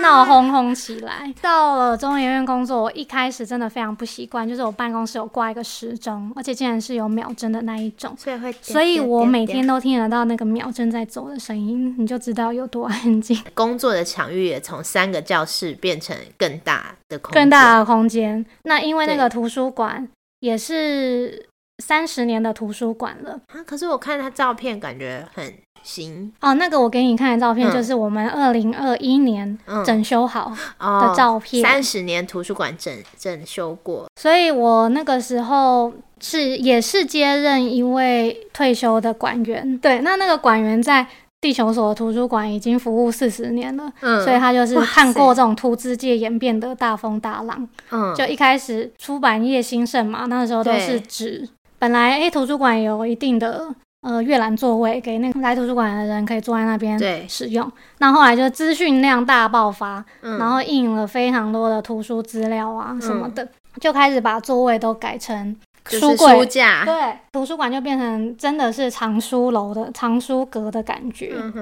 [0.00, 1.32] 闹哄哄起来。
[1.42, 8.14] 到了中研院工作，我一开始真的非常不习惯，就是我办公室有挂一个时钟，而且竟然是有秒针的那一种。
[8.16, 13.36] 所以会，所以我每天都听得到那个秒针在走的声音，你就知道有多安静。
[13.54, 18.46] 工作的场域也从三个教室变成更大的空间，更大的空间。
[18.62, 20.08] 那因为那个图书馆
[20.40, 21.48] 也是
[21.82, 23.62] 三十年的图书馆了啊。
[23.64, 26.52] 可是我看他照片，感觉很新哦。
[26.54, 31.62] 那个我给你看的照片，嗯就是我们二零二一年嗯整修好哦的照片。
[31.62, 39.78] 三十年图书馆整整修过，所以我那个时候是也是接任一位退休的馆员。
[39.78, 41.06] 对，那那个馆员在
[41.40, 43.90] 地球所的图书馆已经服务四十年了。
[44.00, 51.48] 嗯，所以他就是看过这种图资界演变的大风大浪，嗯就一开始出版业兴盛嘛，那个时候都是对纸。
[51.78, 57.70] 本来诶、图书馆有一定的呃阅览座位，给那个来图书馆的人可以坐在那边对使用。
[57.98, 63.48] 那后来就资讯量大爆发，嗯然后印了非常多的图书资料啊什么的，
[63.80, 66.34] 就开始把座位都改成就是书柜。
[66.34, 71.32] 书架，对，图书馆就变成真的是藏书楼的藏书阁的感觉。
[71.34, 71.52] 嗯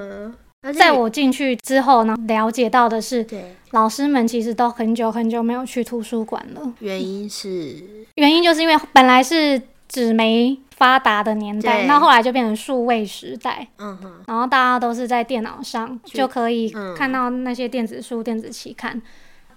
[0.62, 6.72] 哼，在我进去之后呢，了解到的是，对老师们其实都很久很久没有去图书馆了。
[6.80, 7.76] 原因是
[8.16, 19.00] 原因就是因为本来是纸媒发达的年代，那后来就变成数位时代，嗯哼，然后大家都是在电脑上就可以嗯看到那些电子书、电子期刊。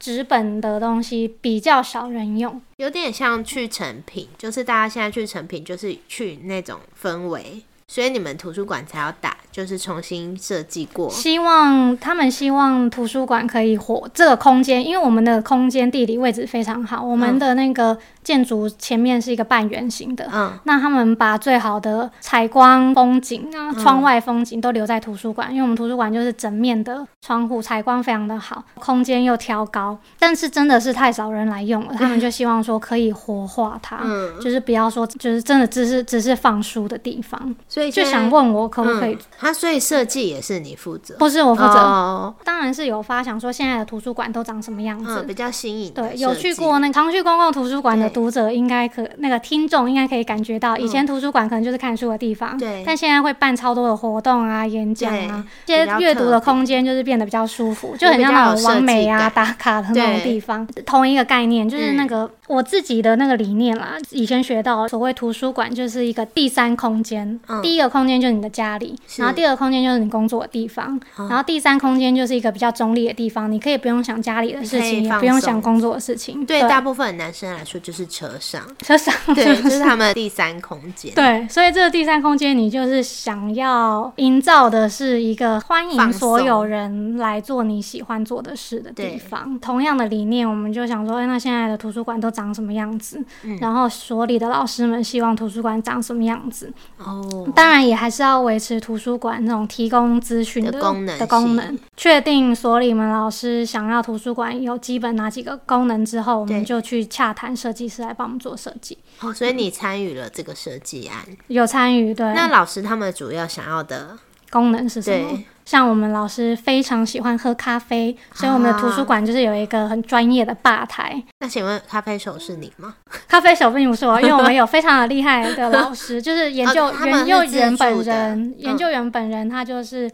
[0.01, 20.51] 纸本的东西比较少人用，有点像去成品，就是大家现在去成品就是去那种氛围，所以你们图书馆才要打，就是重新设计过，希望他们希望图书馆可以活这个空间，因为我们的空间地理位置非常好，我们的那个建筑前面是一个半圆形的，嗯。
[20.63, 33.99] 那他们把最好的采光风景啊、嗯窗外风景都留在图书馆，因为我们图书馆就是整面的窗户，采光非常的好，空间又挑高，但是真的是太少人来用了，他们就希望说可以活化它。
[34.03, 39.13] 嗯，就是不要说，就是真的只是只是放书的地方，所以就想问我可不可以？
[39.13, 45.21] 嗯，他所以设计也是你负责，不是我负责，哦，当然是有发想说现在的图书馆都长什么样子。
[45.23, 52.83] 嗯，比较新颖对，有去过那常去公共图书馆的对读者，应该可那个听众应该可以感觉到，以前图书馆可能就是看书的地方，嗯对。
[52.85, 60.67] 但现在会办超多的活动啊、演讲啊，这些阅读的空间就是变得比较舒服，就很像那种较有设计完美啊、打卡的那种地方。
[60.85, 62.07] 同一个概念，就是那嗯。
[62.07, 63.95] 个我自己的那个理念啦。
[64.09, 67.61] 以前学到所谓图书馆就是一个第三空间，嗯。
[67.61, 71.29] 第一个空间就是你的家里，然后第二个空间就是你工作的地方，嗯。
[71.29, 76.45] 然后第三空间就是一个比较中立的地方，你可以不用想家里的事情，也不用想工作的事情。
[76.45, 76.61] 对。
[76.67, 89.59] 大部分男生来说就是车上，车上对，是不就是是他们的第三空间，对，所以这个第三空间，你就是想要营造的是一个欢迎所有人来做你喜欢做的事的地方。
[89.59, 93.23] 同样的理念，我们就想说，哎，那现在的图书馆都长什么样子？
[93.43, 96.71] 嗯然后所里的老师们希望图书馆长什么样子？
[96.97, 101.77] 哦，当然，也还是要维持图书馆那种提供资讯的功能的功能。
[101.95, 108.97] 确定所里们老师想要图书馆有基本哪几个功能之后，我们就去洽谈设计师来帮我们做设计。
[109.19, 112.25] 哦，所以你参与了这个设计案，有参与对。
[112.33, 114.17] 那老师他们主要想要的
[114.49, 115.29] 功能是什么。
[115.29, 121.21] 对，像我们老师非常喜欢喝咖啡，所以我们的图书馆就是有一个很专业的吧台。
[121.39, 122.95] 那请问咖啡手是你吗？
[123.27, 130.11] 咖啡手并不是我，因为我们 有非常的厉害的老师，就是研究、研究员本人，嗯研究员本人他就是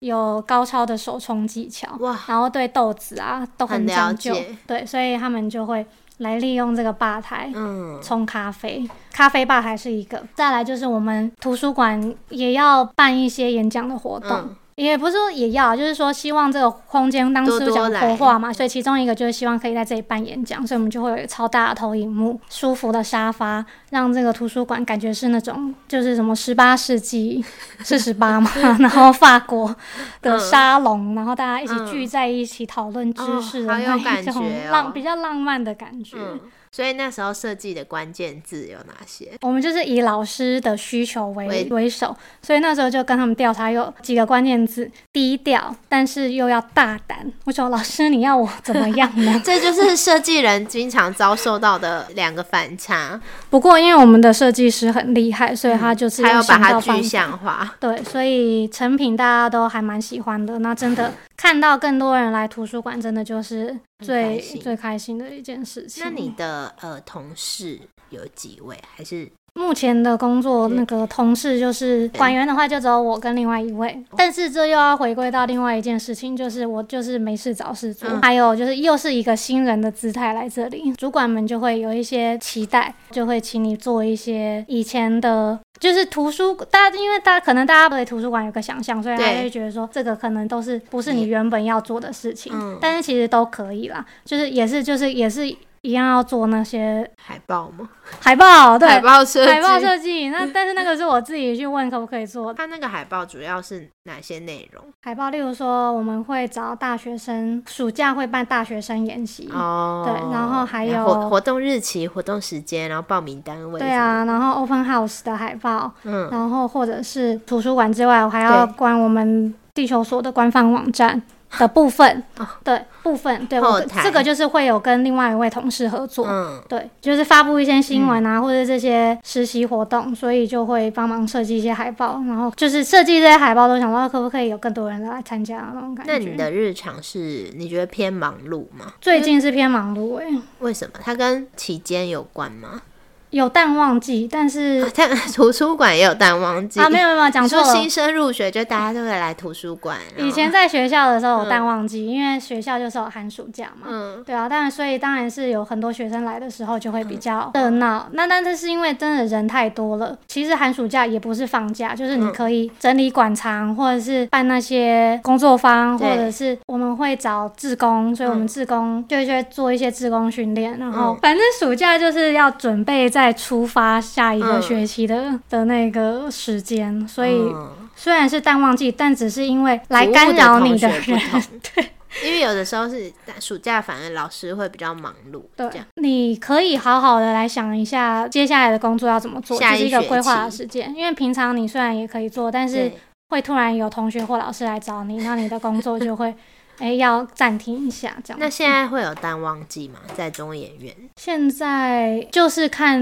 [0.00, 4.36] 有高超的手冲技巧，哇，然后对豆子啊都很讲究，
[4.66, 5.86] 对，所以他们就会
[6.18, 7.50] 来利用这个吧台。
[7.54, 10.22] 嗯，冲咖啡，咖啡吧台是一个。
[10.34, 27.42] 再来就是我们图书馆也要办一些演讲的活动，嗯也不是说也要，就是说希望这个空间当时讲活化嘛，所以其中一个就是希望可以在这里办演讲，所以我们就会有一个超大的投影幕、舒服的沙发，让这个图书馆感觉是那种就是什么十八世纪
[27.82, 29.74] 是十八嘛， 然后法国
[30.20, 30.40] 的嗯。
[30.40, 31.86] 沙龙，然后大家一起嗯。
[31.86, 36.18] 聚在一起讨论知哦识的那一种浪比较浪漫的感觉。
[36.20, 36.38] 嗯，
[36.76, 39.32] 所以那时候设计的关键字有哪些？
[39.40, 47.32] 我们就是以老师的需求为为为首，所以那时候就跟他们调查有几个关键字：低调，但是又要大胆。
[47.46, 49.40] 我说老师，你要我怎么样呢？
[49.42, 57.02] 这就是设计人经常遭受到的两个反差，不过因为我们的设计师很厉害，所以他就是还要把它具。
[57.06, 57.74] 象化。
[57.78, 60.58] 对，所以成品大家都还蛮喜欢的。
[60.58, 66.02] 那真的看到更多人来图书馆，真的就是最最开心的一件事情。
[66.04, 67.78] 那你的呃同事
[68.10, 68.76] 有几位？
[68.94, 74.04] 还是目前的工作那个同事就是管员的话，就只有我跟另外一位。
[74.14, 85.58] 但是这又要回归到另外一件事情，就是我就是没事找事做，嗯还有就是又是一个新人的姿态来这里，主管们就会有一些期待，就会请你做一些以前的。
[85.78, 95.54] 就是图书，大家因为大家可能大家对图书馆有个想象，所以他对就会觉得说这个可能都是不是你原本要做的事情，嗯但是其实都可以啦，就是也是就是也是
[95.86, 97.88] 一样要做那些海报吗？
[98.20, 99.52] 海报，对，海报设计。
[99.52, 102.54] 海报设计，那 但是那个是我自己去问可不可以做的。
[102.54, 104.82] 它那个海报主要是哪些内容？
[105.02, 113.78] 海报，例如说我们会找大学生，暑假会办大学生演习，哦，对然后还有活活动日期、活动时间，然后报名单位。
[113.78, 121.22] 对，啊，然后 open house 的海报，嗯，然后或者是图书馆之外，我还要对关我们地球所的官方网站
[121.58, 126.26] 的部分哦，对部分，对我这个就是会有跟另外一位同事合作。
[126.28, 136.12] 嗯，对，就是发布一些新闻啊，或者这些实习活动，所以就会帮忙设计一些海报，然后就是设计这些海报，都想到可不可以有更多人来参加那种感觉。
[136.12, 138.94] 那你的日常是你觉得偏忙碌吗？
[139.00, 140.24] 最近是偏忙碌诶、
[140.60, 141.00] 为什么？
[141.02, 142.82] 它跟期间有关吗？
[143.30, 147.90] 有淡旺季，但是但 图书馆也有淡旺季啊，没有没有 讲错了说新。
[147.90, 149.96] 生入学就大家都会来图书馆。
[150.18, 153.86] 以前在学校的时候有淡旺季，因为学校就是有寒暑假嘛。
[153.88, 158.06] 嗯，对啊，当然，所以当然是有很多学生来的时候就会比较热闹。
[158.12, 160.16] 那但这是因为真的人太多了。
[160.26, 170.78] 其实寒暑假也不是放假，就是你嗯可以整理馆藏，或者是办那些工作坊，或者是我们会找志工，所以我们嗯志工就会做一些志工训练。
[170.78, 174.62] 然后嗯反正暑假就是要准备再出发下一个嗯。
[174.62, 177.32] 学期的、的那个时间，所以。
[177.32, 177.70] 嗯。
[177.98, 181.20] 虽然是淡旺季，但只是因为来干扰你同学人，
[181.74, 181.88] 对。
[182.22, 190.94] 因为有的时候是暑假，反而老师会比较忙碌，对你可以好好的来想一下接下来的工作要怎么做，这是一个规划的时间。
[190.94, 192.92] 因为平常你虽然也可以做，但是
[193.30, 196.34] 会突然有同学或老师来找你，那你的工作就会
[196.78, 198.38] 哎、要暂停一下这样。
[198.38, 199.98] 那现在会有淡旺季吗？
[200.16, 203.00] 在中演院现在就是看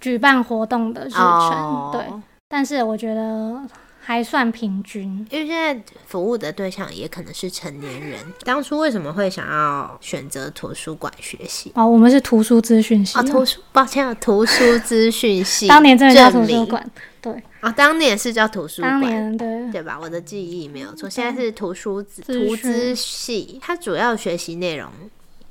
[0.00, 2.04] 举办活动的日程，哦对，
[2.48, 3.60] 但是我觉得
[4.00, 5.26] 还算平均。
[5.30, 8.18] 因为现在服务的对象也可能是成年人。
[8.44, 11.72] 当初为什么会想要选择图书馆学习？
[11.74, 19.12] 哦，我们是图书资讯系哦，图书，抱歉，图书资讯系， 当年真的叫图书馆，对，哦，当年是叫图书当馆。
[19.12, 19.72] 年对。
[19.72, 19.98] 对吧？
[20.00, 24.90] 我的记忆没有错，现在是图书资资图资系，它主要学习内容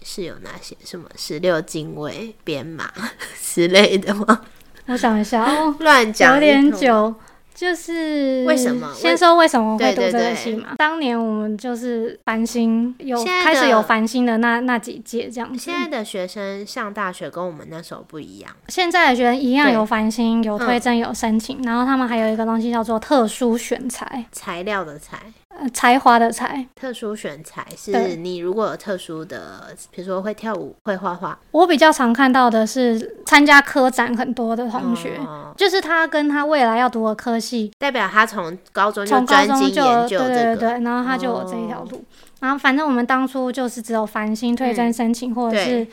[0.04, 0.76] 是有哪些？
[0.84, 2.92] 什么十六进位、编码
[3.42, 4.42] 之类的吗？
[4.88, 6.80] 我想一下哦， 乱讲一有点通。
[6.80, 7.16] 久，
[7.60, 10.76] 就是为什么先说为什么会读这个系嘛？
[10.78, 15.60] 当年我们就是繁星有开始有繁星的那那几届这样子。
[15.60, 25.34] 现在的学生上大学跟我们那时候不一样，现在的学生一样有繁星，有推嗯甄，有申请，然后他们还有一个东西叫做特殊选材，材料的材，呃，
[25.74, 26.66] 才华的才。
[26.76, 35.18] 特殊选材是你如果有特殊的，比如说会跳舞、会画画我比较常看到的是参加科展很多的同学。
[35.18, 42.04] 哦就是他跟他未来要读的科系，代表他从高中就从高专精中就研究对对这个，对，然后他就有这一条哦路。
[42.40, 45.86] 然后反正我们当初就是只有繁星推甄嗯申请或者是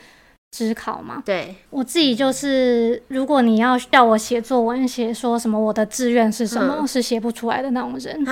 [0.51, 1.21] 职考嘛。
[1.25, 8.25] 对，我自己就是，如果你要叫我写作文，写说什么我的志愿是什么，嗯是写不出来的那种人。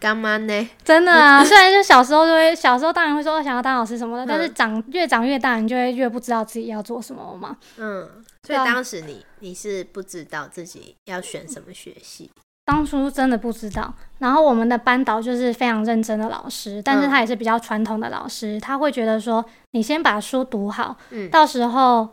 [0.00, 0.68] 干嘛呢？
[0.84, 7.56] 真的啊，虽然就小时候就会，小时候当然会说想要当老师什么的，但是嗯长越长越大，你就会越不知道自己要做什么嘛。
[7.78, 8.02] 嗯，
[8.42, 12.30] 所以对啊当时你你是不知道自己要选什么学系，
[12.66, 17.10] 当初真的不知道，然后我们的班导就是非常认真的老师，但是嗯。
[17.10, 22.08] 他也是比较传统的老师，他会觉得说，你先把书读好，嗯，到时候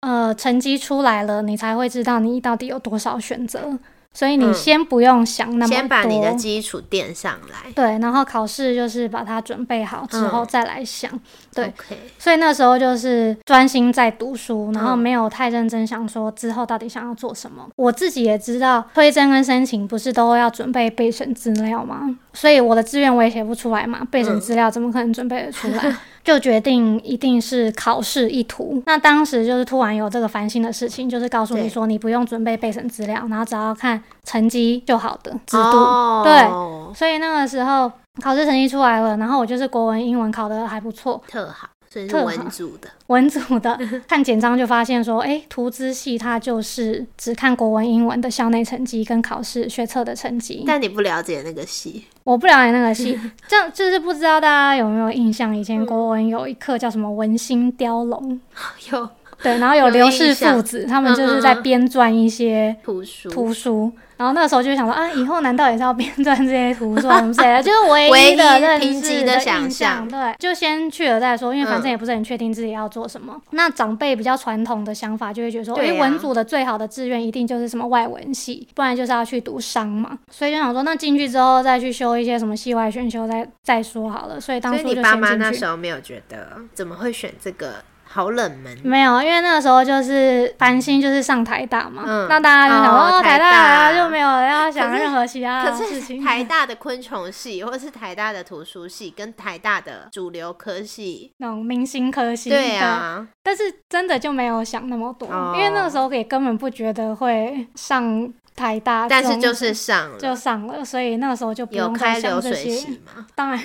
[0.00, 3.78] 呃成绩出来了，你才会知道你到底有多少选择，
[4.16, 7.70] 所以你嗯先不用想那么多，先把你的基础垫上来。
[7.74, 11.10] 对，然后考试就是把它准备好之后嗯再来想，
[11.54, 11.70] 对
[12.18, 17.68] 所以那时候就是专心在读书，然后嗯没有太认真想说之后到底想要做什么。
[17.76, 22.16] 我自己也知道，推甄跟申请不是都要准备备审资料吗？
[22.32, 25.94] 所以我的志愿我也写不出来嘛，备审资料怎么可能准备得出来？
[26.26, 28.82] 就决定一定是考试一图。
[28.84, 35.78] 那当时就是突然有这个烦心的事情，就是告诉你说你不用准备备审资料，然后只要看成绩就好的制度。
[35.78, 42.88] 哦、对所以那个时候考试成绩出来了，然后我就是国文、英文考得还不错，特好，所以是 文组的。
[43.06, 43.78] 文组的
[44.08, 50.64] 看简章就发现说，诶，图资系它就是只看国文、英文的校内成绩跟考试学测的成绩。
[50.66, 58.40] 但你不了解那个系，我不了解那个系， 这样就是不知道大家有没有印象，以前国文有一课叫什么文心雕龙，
[58.92, 59.08] 有
[59.42, 63.92] 对，然后有有刘氏父子，他们就是在编撰一些图书，图书。
[64.16, 67.32] 然后那个时候就想说啊，以后难道也是要编撰这些图书啊什么？
[67.62, 73.40] 就是唯唯一一的认凭识的想印象，对，就先去了再说，因为反正嗯也不是很确定自己要做什么。
[73.50, 80.18] 那长辈比较传统的想法就会觉得说，诶，对啊文组的最好的志愿一定就是什么外文系，不然就是要去读商嘛。
[80.30, 84.40] 所以就想说，那进去之后再去修一些什么系外选修再再说好了。
[84.40, 85.34] 所以当所以初爸妈。
[85.36, 87.74] 那时候没有觉得怎么会选这个，
[88.16, 88.74] 好冷门。
[88.82, 92.26] 没有，因为那个时候就是繁星就是上台大嘛，嗯。
[92.28, 96.18] 那大家就想说，台台大啊就没有要想任何其他的事情。
[96.18, 105.52] 是台大的昆虫系，或是台大的图书系，跟台大的主流科系，那种明星科系，对啊，但是真的就没有想那么多，哦。
[105.54, 112.40] 因为那个时候也根本不觉得会上台大，但是就是上了，就上了，所以那个时候就不有用开流。
[112.40, 113.26] 水席吗？
[113.34, 113.62] 当然，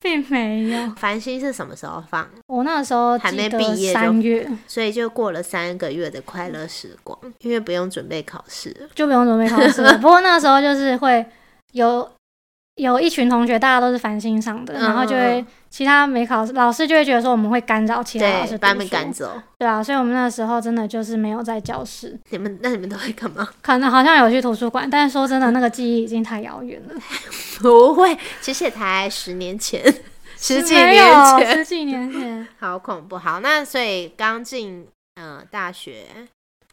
[0.00, 0.92] 并没有。
[0.96, 2.28] 繁星是什么时候放？
[2.48, 8.74] 我那个时候还没毕业三月所以就过了三个月的快乐时光，因为不用准备考试。
[8.94, 9.96] 就不用准备考试了。
[10.02, 11.24] 不过那个时候就是会
[11.72, 12.10] 有
[12.76, 19.40] 有一群同学，大家都是繁星上的，嗯然后就嗯会其他没考试，老师就会觉得说我们会干扰其他老师把他们赶走。
[19.58, 22.18] 对啊，所以我们那时候真的就是没有在教室。
[22.30, 23.48] 你们那你们都会干嘛？
[23.62, 26.94] 可能好像有去图书馆，但是说真的，那个记忆已经太遥远了，
[27.62, 29.80] 不会，其实也才十 年前，
[30.36, 33.16] 十几年前，十几年前， 好恐怖。
[33.16, 36.06] 好，那所以刚进呃大学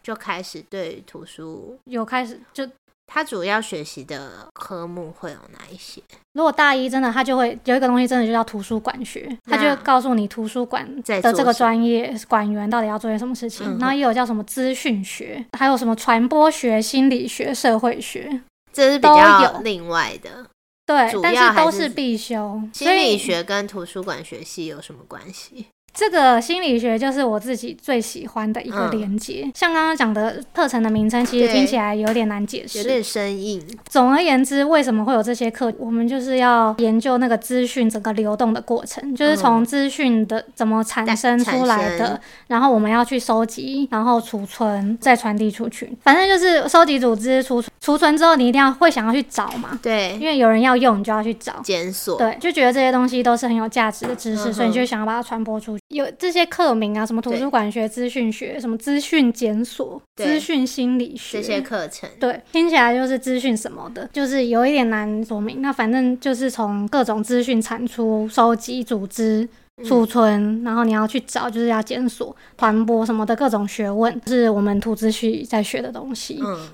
[0.02, 2.68] 就开始对图书，有开始就
[3.14, 6.02] 它主要学习的科目会有哪一些？
[6.34, 13.68] 如果大一真的，他就会有一个东西，真的就叫图书馆学，他就告诉你图书馆在的这个专业馆员到底要做些什么事情。
[13.68, 18.42] 嗯然后也有叫什么资讯学，还有什么传播学、心理学、社会学，
[18.72, 20.46] 这是比都较有另外的。
[20.86, 22.62] 对，但是都是必修。
[22.74, 25.68] 心理学跟图书馆学系有什么关系？
[25.94, 29.50] 这个心理学就是我自己最喜欢的一个嗯连接。
[29.54, 32.78] 像刚刚讲的课程的名称，其实听起来有点难解释。
[32.78, 33.62] 有点生硬。
[33.90, 35.72] 总而言之，为什么会有这些课？
[35.78, 45.92] 我们就是要研究那个资讯整个流动的过程，就是从资讯的怎么产生出来的嗯，然后我们要去收集，然后储存，再传递出去。
[46.04, 51.60] 反正就是收集、组织、储储存之后，你一定要会想要去找嘛，对因，为有人要用，你就要去找。
[51.64, 52.18] 检索。
[52.18, 55.81] 对，就觉得这些东西都是很有价值的知识，嗯所以你就想要把它传播出去。
[55.92, 62.10] 有这些课名啊，什么图书馆学、资讯学、什么资讯检索、对资讯心理学这些课程。
[62.20, 65.62] 对，听起来就是资讯什么的，就是有一点难说明。
[65.62, 69.48] 那反正就是从各种资讯产出、收集、组织、
[69.84, 76.40] 储存，然后你要去找，就是要检索、传播什么的各种学问，是我们图资系在学的东西。
[76.42, 76.70] 嗯，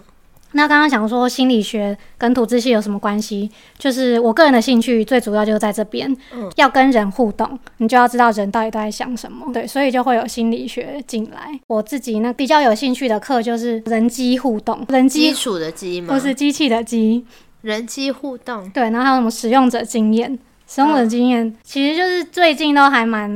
[0.54, 3.50] 那刚刚想说心理学跟土资系有什么关系？
[3.78, 11.60] 就是我个人的兴趣最主要就是在这边，嗯要跟人互动，你就要知道人到底都在想什么，对，所以就会有心理学进来。
[11.68, 16.14] 我自己呢比较有兴趣的课就是人机互动，人机基础的机吗？
[16.14, 17.26] 不是机器的机，
[17.62, 18.70] 人机互动。
[18.70, 20.40] 对，然后还有什么使用者经验。
[20.68, 23.30] 使用者嗯经验、其实就是最近都还蛮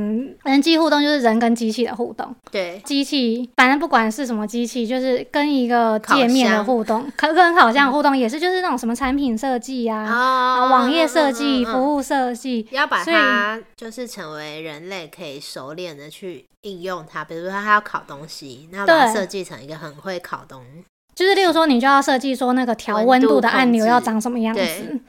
[0.44, 2.34] 人机互动，就是人跟机器的互动。
[2.50, 20.84] 对，机器，反正不管是什么机器，就是跟一个界面的互动，可跟烤箱的互动也是，就是那种什么产品设计啊，网页设计、嗯嗯嗯服务设计，要把它就是成为人类可以熟练的去应用它，比如说他要烤东西，那把设计成一个很会烤东西。
[21.14, 24.66] 就是例如说，你就要设计说那个调温度的按钮要长什么样对。
[24.66, 25.00] 子，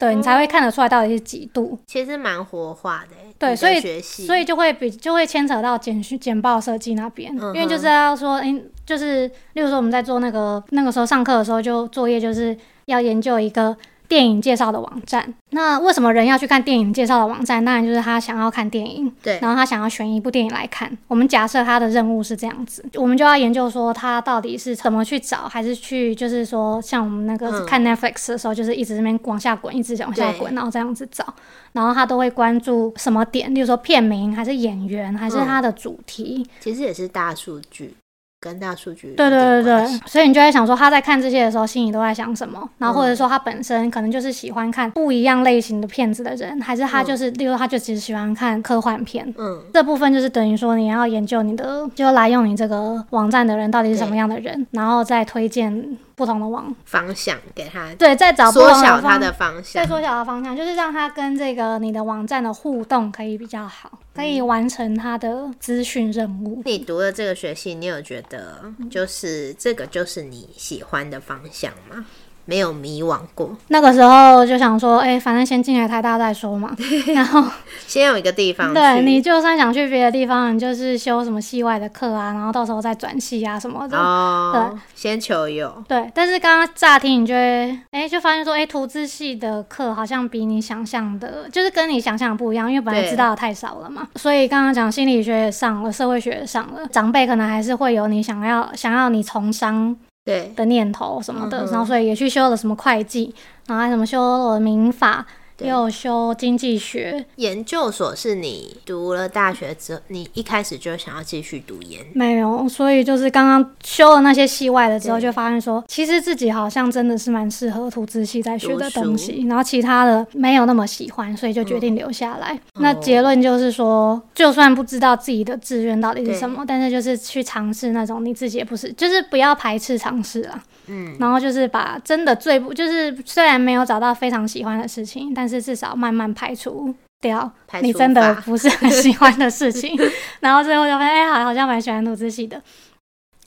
[0.00, 1.78] 对你才会看得出来到底是几度。
[1.86, 3.32] 其实蛮活化的欸。
[3.38, 13.76] 对，所以所以就会比就会牵扯到简讯简报设计那边，嗯因为就是要说，诶，就是例如说我们在做那个那个时候上课的时候，就作业就是要研究一个
[14.10, 15.32] 电影介绍的网站。
[15.50, 17.64] 那为什么人要去看电影介绍的网站？
[17.64, 20.90] 当然就是他想要看电影，对然后他想要选一部电影来看。
[21.06, 31.24] 我们假设他的任务是这样子，我们就要研究说他到底是怎么去找，还是去就是说像我们那个嗯看 Netflix 的时候，就是一直这边往下滚，一直往下滚，然后这样子找。
[31.72, 36.44] 然后他都会关注什么点，例如说片名，还是演员，还是他的主题。
[36.58, 37.94] 其实也是大数据
[38.40, 43.16] 跟大数据对对对对，所以你就在想说他在看这些的时候，心里都在想什么，然后或者嗯。
[43.16, 47.04] 说他本身可能就是喜欢看不一样类型的片子的人，还是他嗯。
[47.04, 49.30] 就是，例如他就只是喜欢看科幻片。
[49.36, 49.62] 嗯。
[49.74, 59.82] 这部分就是等于说你要研究你的，就来用你这个网站的人到底是什么样的人，然后再推荐不同的网，方向给他对，再找不缩小他的方向。
[59.82, 66.60] 再缩小的方向，就是让他跟这个你的网站的互动可以比较好，可以完成他的资讯任务。
[66.66, 72.04] 你读了这个学系，你有觉得就是这个就是你喜欢的方向吗？
[72.44, 76.74] 没有迷惘过，那个时候就想说，哎、反正先进来台大再说嘛。
[77.14, 77.44] 然后，
[77.86, 83.96] 先有一个地方对你就算想去别的地方，你就是修什么系外的课啊，然后到时候再转系啊什么的。
[83.96, 94.08] 哦，先求有，对，但是刚刚乍听，你就会哎、就发现说，哎、图资系的课好像比你想象的，就是跟你想象的不一样，因为本来知道的太少了嘛。
[94.16, 103.34] 所以刚刚讲心理学也上了，社会学也上了，长辈可能还是会有你想要想要你从商对，的念头什么的，然后所以也去修了什么会计，
[103.66, 107.24] 然后还什么修了民法，对也有修经济学。
[107.36, 122.54] 研究所是你读了大学之后，你一开始就想要继续读研，没有，所以就是刚刚修了那些系外的之后，就发现说，其实自己好像真的是蛮适合图资系在学的东西，然后其他的没有那么喜欢，所以就决定留下来。
[122.74, 130.62] 嗯那结论就是说，就算不知道自己的志愿到底是什么，但是就是去尝试那种你自己也不是，就是不要排斥尝试啊。
[130.86, 139.98] 嗯，然后就是把真的最不就是虽然没有找到非常喜欢的事情，但是至少慢慢排除掉你真的不是很喜欢的事情，
[140.40, 142.62] 然后最后就发现哎，好好像蛮喜欢读资系的。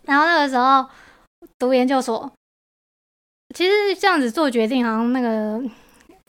[0.06, 0.84] 然后那个时候
[1.60, 2.32] 读研究所，
[3.56, 5.62] 其实这样子做决定，好像那个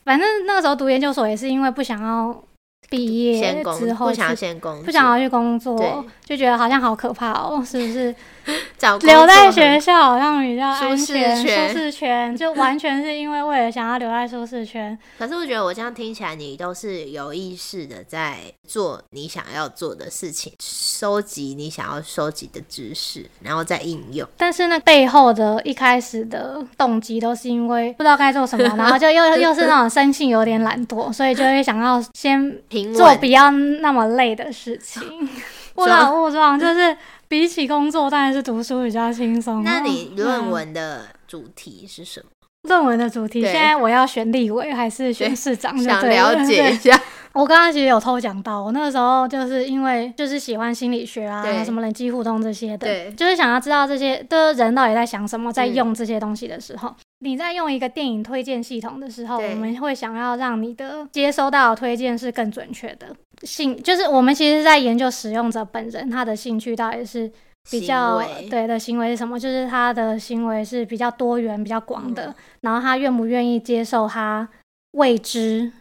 [0.05, 2.45] 反正那个时候读研究所也是因为不想要
[2.91, 8.15] 毕业之后不想先工，不想要去工作，就觉得好像好可怕哦，是不是？
[8.77, 14.97] 找留在学校好像比较安舒适全，圈舒适圈就完全是因为为了想要留在舒适圈。
[15.19, 18.37] 可是我觉得我这样听起来，你都是有意识的在
[18.67, 24.29] 做你想要做的事情，收集你想要收集的知识，然后再应用。
[24.37, 32.61] 但是那背后的一开始的动机都是因为不知道该做什么， 然后就又又是那种生性有点懒惰，所以就会想要先
[32.95, 35.29] 做比较那么累的事情。
[35.77, 36.97] 误打误撞，就是
[37.35, 39.65] 比起工作，当然是读书比较轻松。
[39.65, 42.27] 那你论嗯文的主题是什么？
[42.69, 46.45] 论文的主题，现在我要选立委还是选市长就想了？
[46.45, 46.99] 解一下。
[47.35, 56.95] 我刚刚其实有偷讲到，我那个时候就是因为就是喜欢心理学啊，什么人机互动这些的对，就是想要知道这些的人到底在想什么，在嗯用这些东西的时候。
[57.25, 63.17] 你在用一个电影推荐系统的时候，我们会想要让你的接收到的推荐是更准确的。
[63.43, 67.31] 兴就是我们其实在研究使用者本人他的兴趣到底是
[67.71, 72.35] 比较对的行为是什么，就是他的行为是比较多元、比较广的，嗯。
[72.61, 74.47] 然后他愿不愿意接受他
[74.93, 75.73] 未知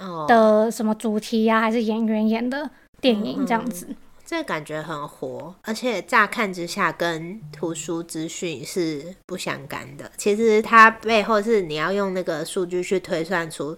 [0.00, 2.68] 哦，的什么主题呀、还是演员演的
[3.02, 3.88] 电影这样嗯子。
[4.28, 10.12] 这感觉很活，而且乍看之下跟图书资讯是不相干的。
[10.18, 13.74] 其实它背后是你要用那个数据去推算出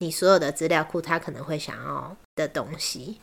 [0.00, 3.18] 你所有的资料库，它可能会想要的东西。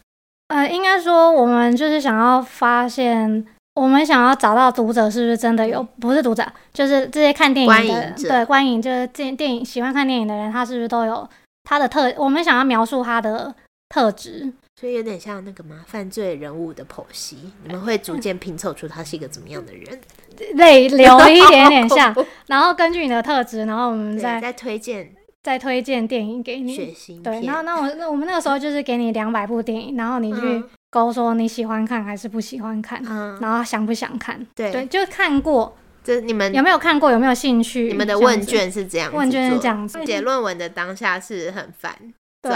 [0.47, 3.45] 呃，应该说我们就是想要发现，
[3.75, 6.43] 我们想要找到读者是不是真的有，不是读者，
[6.73, 11.29] 就是这些看电影的观影对观影就是电电影喜欢看电影的人，他是不是都有
[11.63, 12.11] 他的特？
[12.17, 13.53] 我们想要描述他的
[13.89, 14.51] 特质。
[14.79, 20.01] 所以有点像那个嘛，犯罪人物的剖析，你们会逐渐拼凑出他是一个怎么样的人，
[20.55, 22.13] 泪流一点点像，
[22.47, 27.19] 然后根据你的特质，然后我们，再再推荐再推荐电影给血你。
[27.23, 34.45] 对，然后那我那我们那个时候就是给你两百部电影，然后你去嗯勾说你喜欢看还是不喜欢看，嗯，然后想不想看。
[34.53, 37.87] 对，对，就看过，这你们有没有看过，有没有兴趣？
[37.87, 42.51] 你们的问卷是这样问卷是这样子写论文的当下是很烦对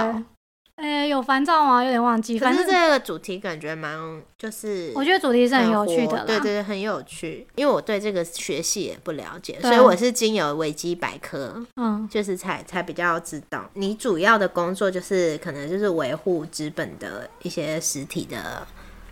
[0.82, 1.84] 躁，呃，有烦躁吗？
[1.84, 2.40] 有点忘记。
[2.40, 3.98] 可反正是这个主题感觉蛮
[4.38, 6.24] 就是我觉得主题是很有趣的啦。
[6.26, 7.46] 对对对，很有趣。
[7.56, 13.70] 因为我对这个学系也不了解，对所以我是经由维基百科，嗯，就是才才比较知道。
[13.74, 18.66] 你主要的工作就是可能就是维护纸本的一些实体的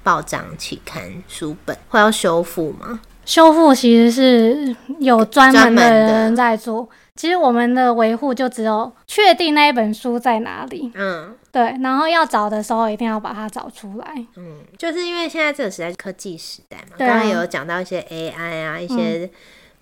[0.04, 3.00] 报章、期刊、书本，会要修复吗？
[3.26, 6.88] 修复其实是有专门专门的人在做。
[7.18, 14.26] 其实我们的维护就只有确定那一本书在哪里，嗯对，然后要找的时候一定要把它找出来。
[14.36, 19.30] 嗯，就是因为现在这个时代是科技时代嘛，刚刚也有讲到一些 AI 啊，一些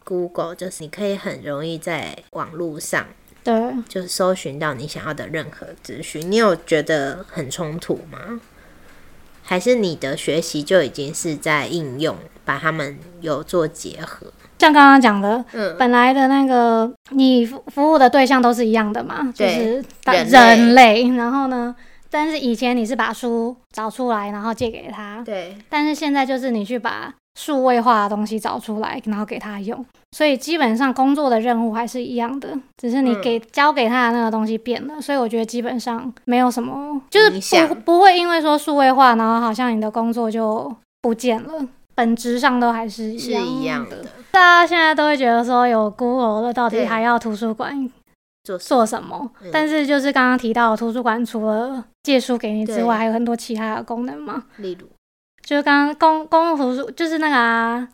[0.05, 3.05] Google，、就是你可以很容易在网络上
[3.43, 3.53] 对，
[3.89, 6.31] 就是搜寻到你想要的任何资讯。
[6.31, 8.39] 你有觉得很冲突吗？
[9.43, 14.31] 还是你的学习就已经是在应用，把它们有做结合？
[14.57, 21.07] 像刚刚讲的，嗯，本来的那个你服服务的对象都是一样的嘛，就是大人类。
[21.09, 21.75] 然后呢，
[22.09, 29.85] 但是以前你是把书找出来，然后借给他，对，但是现在就是你去把数位化的东西找出来，然后给他用。
[30.15, 35.01] 所以基本上工作的任务还是一样的，只是你嗯给、交给他的那个东西变了。
[35.01, 41.67] 所以我觉得基本上没有什么，就是不不会因为说数位化，然后好像你的工作就不见了。
[41.93, 44.05] 本质上都还是是一样的。
[44.35, 47.89] 大家现在都会觉得说有 Google 了，到底对还要图书馆
[48.43, 49.31] 做做什么？
[49.41, 54.43] 嗯但是就是刚刚提到，图书馆除了借书给你之外，还有很多其他的功能嘛。
[54.57, 54.87] 例如
[55.41, 57.87] 就是刚刚公公共图书，就是那个啊，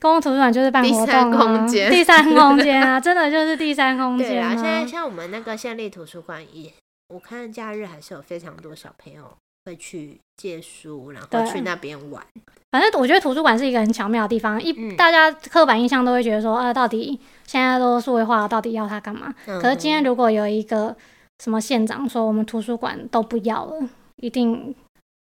[0.00, 4.54] 公共图书馆就是办活第三动啊，空间第三空间啊， 真的就是第三空间啊。
[4.54, 6.72] 现在像我们那个县立图书馆也，
[7.08, 9.24] 我看假日还是有非常多小朋友
[9.64, 12.22] 会去借书，然后去那边玩。
[12.70, 14.62] 反正我觉得图书馆是一个很巧妙的地方。
[14.62, 19.32] 一、嗯大家刻板印象都会觉得说，啊，到底现在都数位化了，到底要它干嘛？
[19.46, 20.96] 嗯可是今天如果有一个
[21.42, 24.74] 什么县长说我们图书馆都不要了，一定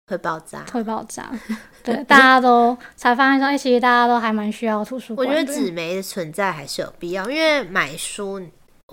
[0.09, 0.65] 会爆炸。
[0.73, 1.31] 会爆炸。
[1.85, 5.33] 对，大家都才发现说，哎、其实大家都还蛮需要图书馆我。
[5.33, 8.41] 觉得纸媒的存在还是有必要，因为买书，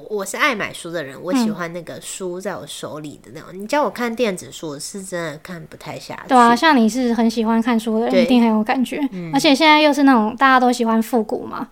[0.09, 3.49] 我是爱买书的人，我喜嗯欢那个书在我手里的那种。
[3.53, 6.29] 你叫我看电子书，我是真的看不太下去。
[6.29, 8.99] 对啊，像你是很喜欢看书的人，一定很有感觉。
[9.11, 11.67] 嗯而且现在又是那种大家都喜欢复古嘛，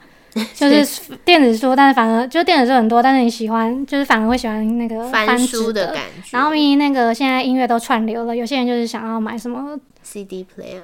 [0.53, 6.29] 就是 电子书，但是反而就电子书很多，但是你喜欢就是反而会喜欢那个翻纸书的的感觉。
[6.29, 10.81] 然后明明那个现在音乐都串流了，有些人就是想要买什么 CD player，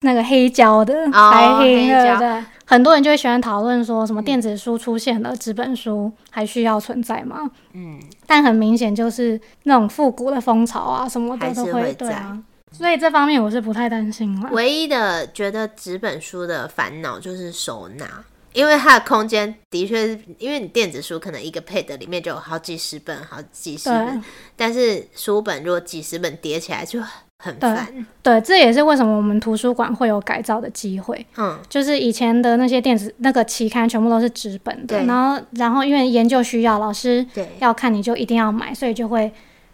[0.00, 7.50] 那个黑胶的哦白黑黑胶对对，很多人就会喜欢讨论说什么电子书出现了，纸本书还需要存在吗？
[7.72, 12.38] 嗯，但很明显就是那种复古的风潮啊什么的都会在对啊，
[12.72, 14.48] 所以这方面我是不太担心了。
[14.52, 18.06] 唯一的觉得纸本书的烦恼就是收纳。
[18.54, 24.22] 因为它的空间的确是，因为你电子书可能一个 pad 里面就有好几十本、好几十本，
[24.54, 27.00] 但是书本如果几十本叠起来就
[27.44, 28.06] 很对烦。
[28.22, 31.26] 对，这也是为什么我们图书馆会有改造的机会。
[31.36, 37.24] 嗯，就是以前的那些电子那个期刊全部都是纸本的，对然后然后因为研究需要，老师，
[37.58, 39.30] 要看你就一定要买，所以就会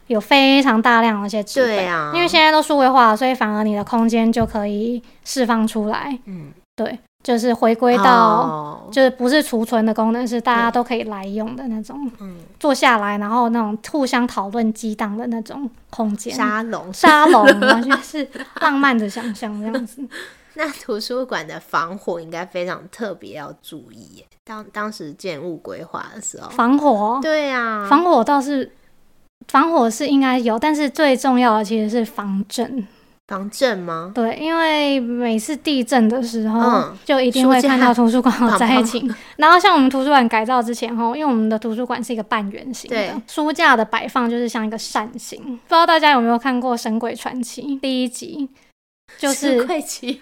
[0.08, 1.76] 有非常大量的一些纸本。
[1.76, 8.04] 对啊因为现在都数位化了，所以反而你的空间就可以释放出来，嗯，对，就是回归到。
[8.04, 16.34] 哦就是不是储存的功能，是大家都可以来用的那种，嗯，坐下来然后那种互相讨论激荡的那种空间。
[16.34, 16.92] 沙龙。
[16.92, 18.28] 沙龙完全是
[18.60, 20.02] 浪漫的想象这样子。
[20.54, 24.26] 那图书馆的防火应该非常特别要注意耶。
[24.42, 28.72] 当当时建物规划的时候，防火，对啊，防火倒是
[29.46, 32.84] 防火是应该有，但是最重要的其实是防震。
[33.30, 34.10] 防震吗？
[34.12, 39.08] 对，因为每次地震的时候，嗯就一定会看到图书馆有灾情。
[39.38, 45.40] 然后像我们图书馆改造之前哈，因为我们的图书馆是一个半圆形的，书架的摆放就是像一个扇形。
[45.40, 48.48] 不知道大家有没有看过《神鬼传奇》第一集？
[49.16, 49.64] 就是《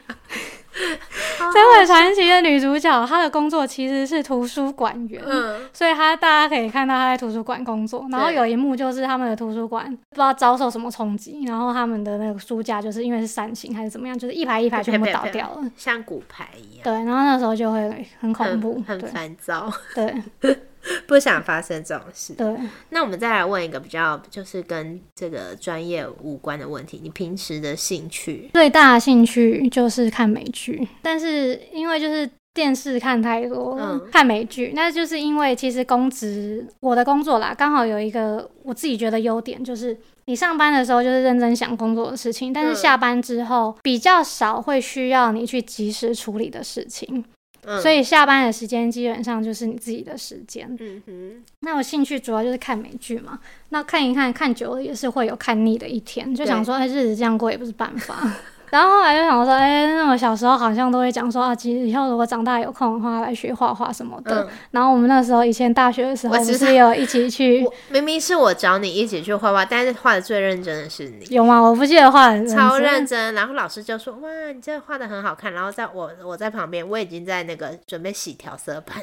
[1.38, 5.22] 神鬼传奇》的女主角，她的工作其实是图书馆员。
[5.26, 15.70] 嗯，所以她大家可以看到她在图书馆工作，然后有一幕就是他们的图书馆不知道遭受什么冲击，然后他们的那个书架就是因为是扇形还是怎么样，就是一排一排全部倒掉了。
[15.76, 18.98] 像骨牌一样，对，然后那时候就会很恐怖对。
[19.08, 20.14] 烦躁，对
[21.06, 22.34] 不想发生这种事。
[22.34, 22.56] 对。
[22.90, 28.50] 那我们再来问一个比较就是跟这个专业无关的问题，你平时的兴趣？
[28.54, 47.24] 最大的兴趣就是看美剧，但是因为就是电视看太多了，嗯看美剧，那就是因为其实公职我的工作啦，刚好有一个我自己觉得优点，就是你上班的时候就是认真想工作的事情，但是嗯下班之后比较少会需要你去及时处理的事情。
[47.64, 50.68] 嗯所以下班的时间基本上就是你自己的时间。
[50.80, 53.38] 嗯哼，那我兴趣主要就是看美剧嘛，
[53.70, 58.34] 那看一看看久了也是会有看腻的一天，就想说，哎，日子这样过也不是办法。
[58.70, 64.44] 然后后来就想说，哎，那我小时候好像都会讲说啊，其实以后如果长大有空的话，来学画画什么的。
[64.44, 71.26] 嗯，然后我们那时候以前大学的时候，不我知道是有一起去明明是我找你一起去画画，但是画的最认真的是你。
[71.30, 71.60] 有吗？
[71.60, 73.06] 我不记得画得很超认真。
[73.06, 79.02] 真，然后老师就说：“哇，你这画的很好看。”然后在我我在旁边，我已经在那个准备洗调色盘，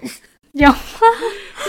[0.64, 0.76] 有，就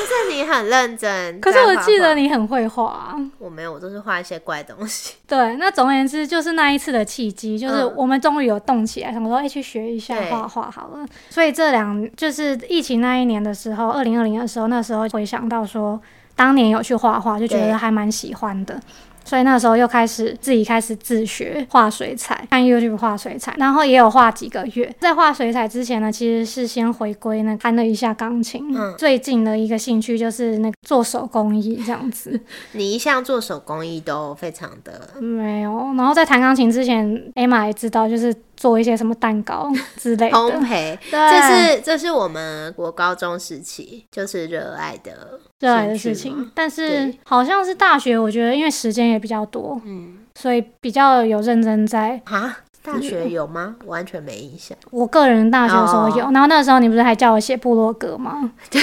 [0.02, 1.40] 是你很认真。
[1.40, 3.16] 可是我记得你你很会画、啊。
[3.38, 5.14] 我没有，我都是画一些怪东西。
[5.26, 11.04] 对，那总而言之，就是那一次的契机，就是嗯我们终于有动起来，想说，哎、去学一下画画好了。
[11.30, 16.00] 所以这两就是疫情那一年的时候，二零二零的时候，那时候回想到说，
[16.36, 18.80] 当年有去画画，就觉得还蛮喜欢的。
[19.26, 24.94] 所以那时候又开始自己开始自学画水彩，看 YouTube 画水彩，然后也有画几个月。
[25.00, 28.64] 在画水彩之前呢，其实是先回归那弹了一下钢琴。
[28.74, 32.40] 嗯最近的一个兴趣就是那个做手工艺这样子。
[32.72, 37.04] 你一向做手工艺都非常的，没有，然后在弹钢琴之前
[37.34, 40.36] ，Emma 也知道，就是做一些什么蛋糕之类的。
[40.36, 52.20] 烘焙，对，这是这是我们国高中时期就是热爱的热爱的事情，但是好像是大学，我觉得因为时间也比较多，嗯所以比较有认真在。
[52.24, 53.76] 啊，大学有吗？
[53.86, 54.76] 完全没印象。
[54.90, 58.52] 我个人大学的时候有，然后那个时候你不是还叫我写部落格吗？
[58.70, 58.80] 对，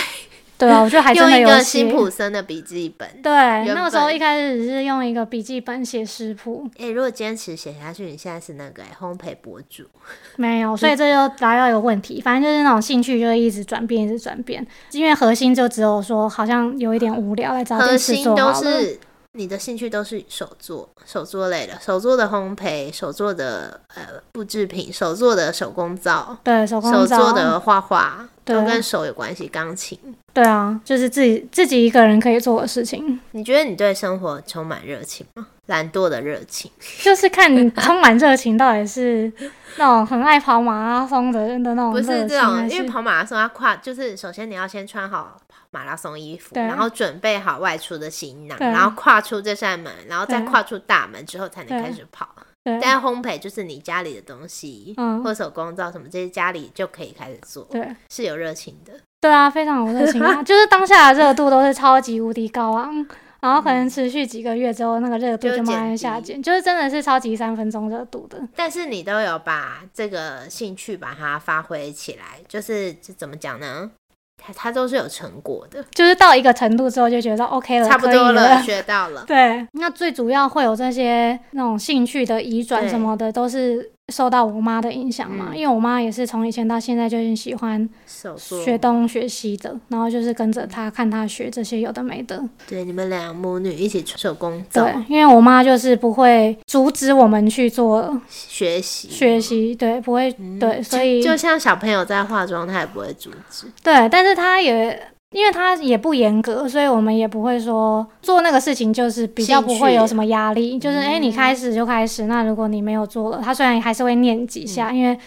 [0.58, 1.90] 对啊，我就还真用一的有写个辛。
[1.90, 3.22] 普森的笔记本。
[3.22, 9.84] 对，原那个时候一开始只是用一个笔记本写食谱，哎、如果坚持写下去，你现在是那个、欸、烘焙博主。
[10.38, 18.54] 没有， 所以这就来到一个问题，反正就是那种兴趣就会一直转变，一直转变，因为核心就只有说好像有一点无聊，来找核心都。
[18.54, 19.00] 是
[19.36, 29.48] 你的兴趣都是手作，手作类的，手作的烘焙，手作的呃布制品，手作的手工皂，对手工手皂做的画画，对都跟手有关系。
[29.48, 29.98] 钢琴，
[30.34, 35.48] 对啊，就是自己自己一个人可以做的事情，你觉得你对生活充满热情吗？
[35.68, 36.70] 懒惰的热情，
[37.02, 39.32] 就是看你充满热情，到底是
[39.78, 45.38] 那种很爱跑马拉松的人的那种不，是这种，因为跑马拉松要跨，就是首先你要先穿好
[45.72, 52.28] 马拉松衣服，然后准备好外出的行囊，然后跨出这扇门，然后再跨出大门之后才能对开始跑。
[52.64, 58.94] 对但烘焙就是你家里的东西，嗯或手工皂什么这些家里就可以开始做，对是有热情的。
[59.20, 60.42] 对啊，非常有热情啊！
[60.44, 63.06] 就是当下的热度都是超级无敌高昂，
[63.40, 68.38] 然后可能持续几个月之后，那个热度就就慢慢下减，就是真的是超级三分钟热度的。
[68.56, 73.92] 但是你都有把这个兴趣把它发挥起来，就是这怎么讲呢？
[74.46, 78.62] 它它都是有成果的，就是到一个程度之后就觉得 OK 了，差不多了。
[78.62, 79.24] 学到了。
[79.28, 85.50] 对，那最主要会有这些那种兴趣的移转什么的，都是受到我妈的影响嘛。
[85.52, 87.88] 嗯因为我妈也是从以前到现在就很喜欢
[88.38, 92.44] 学东学西的，然后就是跟着她看她学这些有的没的。
[92.68, 103.68] 对，你们俩母女一起手工皂对，因为我妈就是不会阻止我们去做学习学习，对，不会嗯对，所以就像小朋友在化妆，她也不会阻止。
[103.82, 105.13] 对，但是她也。
[105.34, 112.26] 因为他也不严格，所以我们也不会说做那个事情就是比较不会有什么压力，就是哎、诶你开始就开始。
[112.26, 115.20] 那如果你没有做了，他虽然还是会念几下，因为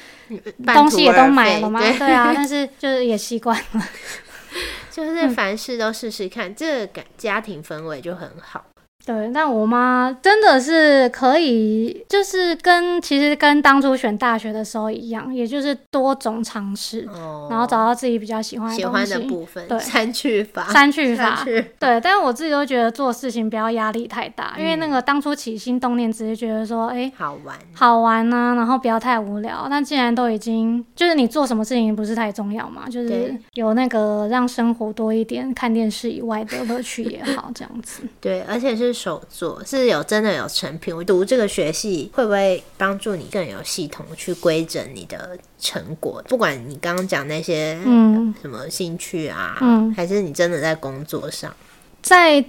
[0.65, 3.83] 东西也都买了嘛，对，对啊， 但是就是也习惯了。
[4.91, 8.65] 就是凡事都试试看，这个感家庭氛围就很好。
[9.07, 19.27] 对，但我妈真的是可以，就是跟其实跟当初选大学的时候一样，也就是多种尝试，哦，然后找到自己比较喜欢喜欢的西。
[19.29, 27.57] 部分，对 删去法，删去法，去对，但是我自己都觉得做事情不要压力太大，因为嗯那个当初起心动念只是觉得说，哎、好玩。
[27.75, 29.69] 好玩呐、然后不要太无聊。
[29.71, 38.03] 那既然都已经，就是你做什么事情不是太重要嘛，就是有那个让生活多一点看电视以外的乐趣也好，这样子。
[38.21, 40.97] 对，而且是手作，是有真的有成品。
[40.97, 46.23] 我读这个学系会不会帮助你更有系统去规整你的成果？
[46.29, 51.55] 不管你刚刚讲那些嗯什么兴趣啊，嗯，还是你真的在工作上，
[52.03, 52.43] 在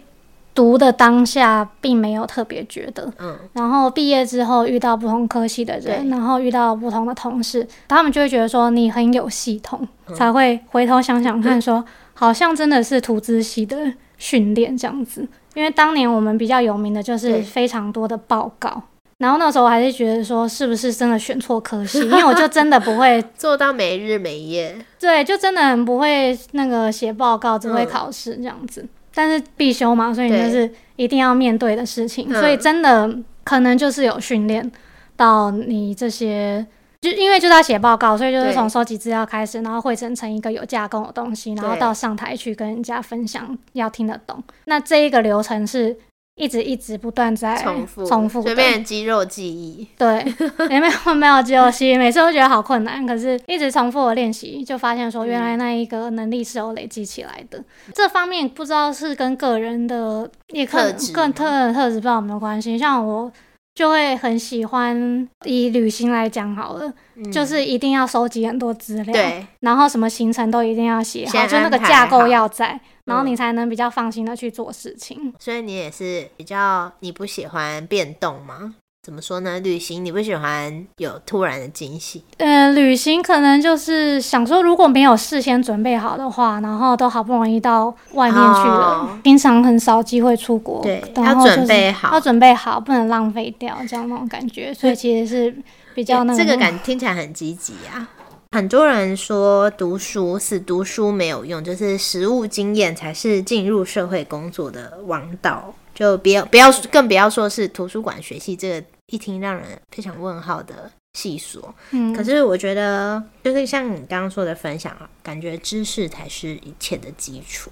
[0.56, 11.84] 读的当下并没有特别觉得，嗯，然后毕业之后遇到不同科系的人，然后遇到不同的同事，他们就会觉得说你很有系统，嗯才会回头想想看说，
[12.14, 15.28] 好像真的是图资系的训练这样子。
[15.58, 18.80] 因为当年我们比较有名的就是非常多的报告。
[19.18, 22.00] 然后那时候我还是觉得说，是不是真的选错科系？
[22.02, 24.78] 因为我就 真的不会，做到没日没夜。
[25.00, 28.88] 对，就真的很不会那个写报告，只会嗯考试这样子。
[29.16, 33.12] 但是必修嘛，所以对就是一定要面对的事情，嗯所以真的
[33.44, 34.72] 可能就是有训练
[35.16, 36.64] 到你这些
[37.00, 44.44] 就因为就是要写报告，所以就是对从收集资料开始，然后汇整成一个有架构的东西，然后到上台去跟人家分享，要听得懂。
[44.66, 45.96] 那这一个流程是
[46.36, 49.88] 一直一直不断在重复重复的随便肌肉记忆。
[49.98, 50.26] 对，
[50.70, 57.64] 也没有没有肌肉记忆，每次都觉得好困难，可是一直重复的练习，就发现说原来那一个能力是有累积起来的。
[57.94, 62.78] 这方面不知道是跟个人的也可特质吗跟特人特质不知道有没有关系。
[62.78, 63.32] 像我
[63.78, 75.32] 就会很喜欢以旅行来讲好了，嗯就是一定要收集很多资料，对，然后什么行程都一定要写好，就那个架构要在，然后嗯你才能比较放心的去做事情。
[75.38, 78.74] 所以你也是比较你不喜欢变动吗？
[79.08, 79.58] 怎么说呢？
[79.62, 87.86] 旅行你不喜欢有突然的惊喜，呃，旅行可能就是想说，如果没有事先准备好的话，然后都好不容易到
[88.16, 95.56] 外面去了，哦平常很少机会出国，对要然后就是准备好要准备好，不能浪费掉，这样那种感觉，所以其实是
[95.96, 98.10] 比较那个这个感听起来很积极啊。
[98.52, 105.74] 很多人说读书死读书没有用，就是实务经验才是进入社会工作的王道。
[105.96, 111.74] 就不要不要，更不要说是图书馆学习这个一听让人非常问号的细说。
[111.92, 117.72] 嗯，可是我觉得，就是像你刚刚说的分享啊，感觉知识才是一切的基础。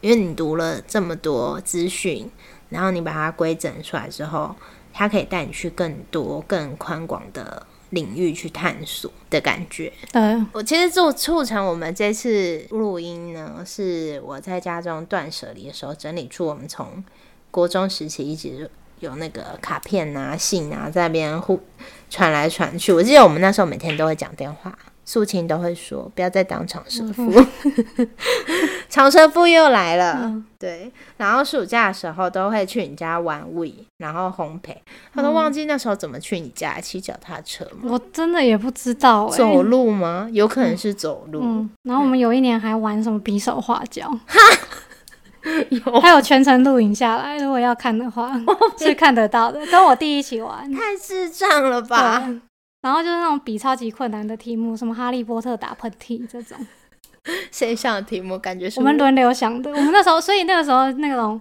[0.00, 2.28] 因为你读了这么多资讯，
[2.70, 4.54] 然后你把它规整出来之后，
[4.92, 9.92] 它可以带你去更多、更宽广的领域去探索的感觉。
[10.10, 17.04] 嗯，我其实就促成我们这次录音呢，是我在家中断舍离的时候整理出我们从
[17.52, 18.68] 国中时期一直
[19.02, 21.60] 有那个卡片啊、信啊在那边互
[22.08, 22.92] 传来传去。
[22.92, 24.72] 我记得我们那时候每天都会讲电话，
[25.04, 27.32] 素琴都会说不要再当长舌妇，
[28.88, 30.20] 长舌妇又来了。
[30.22, 34.76] 嗯对，然后暑假的时候都会去你家玩 We，然后烘焙。
[35.12, 37.90] 他都忘记那时候怎么去你家骑脚踏车吗？
[37.90, 40.28] 我真的也不知道哎、走路吗？
[40.32, 41.40] 有可能是走路。
[41.42, 44.08] 嗯，然后我们有一年还玩什么比手画脚，
[45.70, 48.32] 有还有全程录影下来，如果要看的话
[48.78, 50.70] 是看得到的，跟我弟一起玩。
[50.72, 52.28] 太智障了吧？
[52.82, 56.58] 然后就是那种比超级困难的题目，什么哈利波特打喷嚏这种，
[57.50, 58.38] 谁想的题目？
[58.38, 59.70] 感觉是我们轮流想的。
[59.70, 61.40] 我们那时候，所以那个时候那种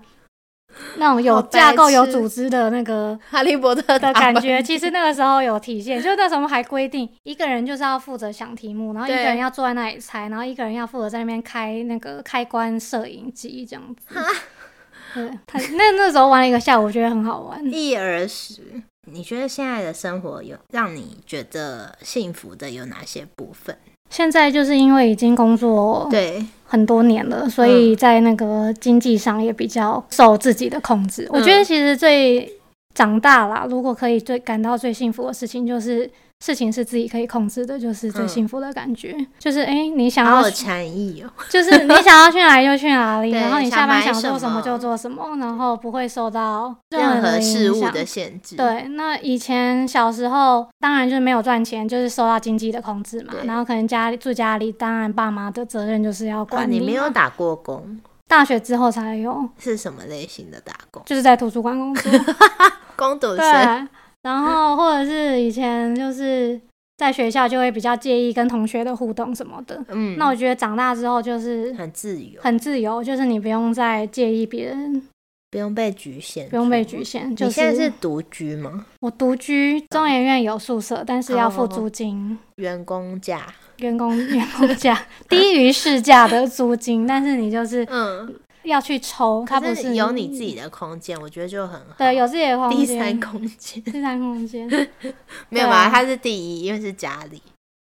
[0.98, 6.02] 那种有架构、有组织的那个哈利波特的感觉，其实那个时候有体现。
[6.02, 14.06] 就那时候还规定，一个人就是要负责想题目，然后一个人要坐在那里猜，然后一个人要负责在那边开那个 开关摄影机这样子。
[15.14, 17.64] 对，他那那时候玩了一个下午，我觉得很好玩。
[17.72, 18.62] 一而十。
[19.08, 23.76] 你觉得现在的生活有让你觉得幸福的有哪些部分？
[24.12, 31.28] 现在就是因为已经工作对，很多年了，所以在那个经济上也比较受自己的控制。
[31.30, 32.50] 我觉得其实最
[32.96, 36.10] 长大啦，如果可以最感到最幸福的事情，就是
[36.44, 39.16] 事情是自己可以控制的，就是最嗯幸福的感觉。
[39.38, 41.30] 就是哎、诶你想要好有禅意哦。
[41.48, 53.46] 就是你想要去哪里就去哪里， 然后你下班想做什么就做什么，然后不会受到任何事物的限制。，对，那以前小时候当然就是没有赚钱，就是受到经济的控制嘛对。
[53.46, 56.72] 然后可能家里住家里，当然爸妈的责任就是要啊，管。
[56.72, 61.04] 你没有打过工，大学之后才有，是什么类型的打工？
[61.06, 62.12] 就是在图书馆工作。
[62.98, 63.90] 工读对生。，
[64.24, 66.60] 然后或者是以前就是
[66.98, 69.84] 在学校就会比较介意跟同学的互动什么的。
[69.90, 75.02] 嗯，那我觉得长大之后就是很自由，很自由，就是你不用再介意别人，
[75.50, 77.04] 不用被局限，不用被局。
[77.04, 77.36] 限。
[77.36, 78.86] 就你现在是独居吗？
[79.00, 82.38] 我独居，中研院有宿舍，但是要付哦租金。
[82.58, 83.48] 员工价？
[83.78, 88.32] 员工员工价低于市价的租金，但是你就是嗯，
[88.64, 91.96] 要去抽，它不可是有你自己的空间，我觉得就很好。
[91.98, 94.68] 对有自己的空间第间，三空间第三空间，
[95.50, 95.90] 没有吧？
[95.90, 97.42] 它是第一，因为是家里，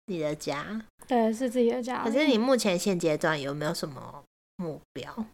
[0.07, 0.81] 你的家。
[1.07, 2.01] 对，是自己的家。
[2.03, 4.23] 可是你目前现阶段有没有什么
[4.57, 5.25] 目标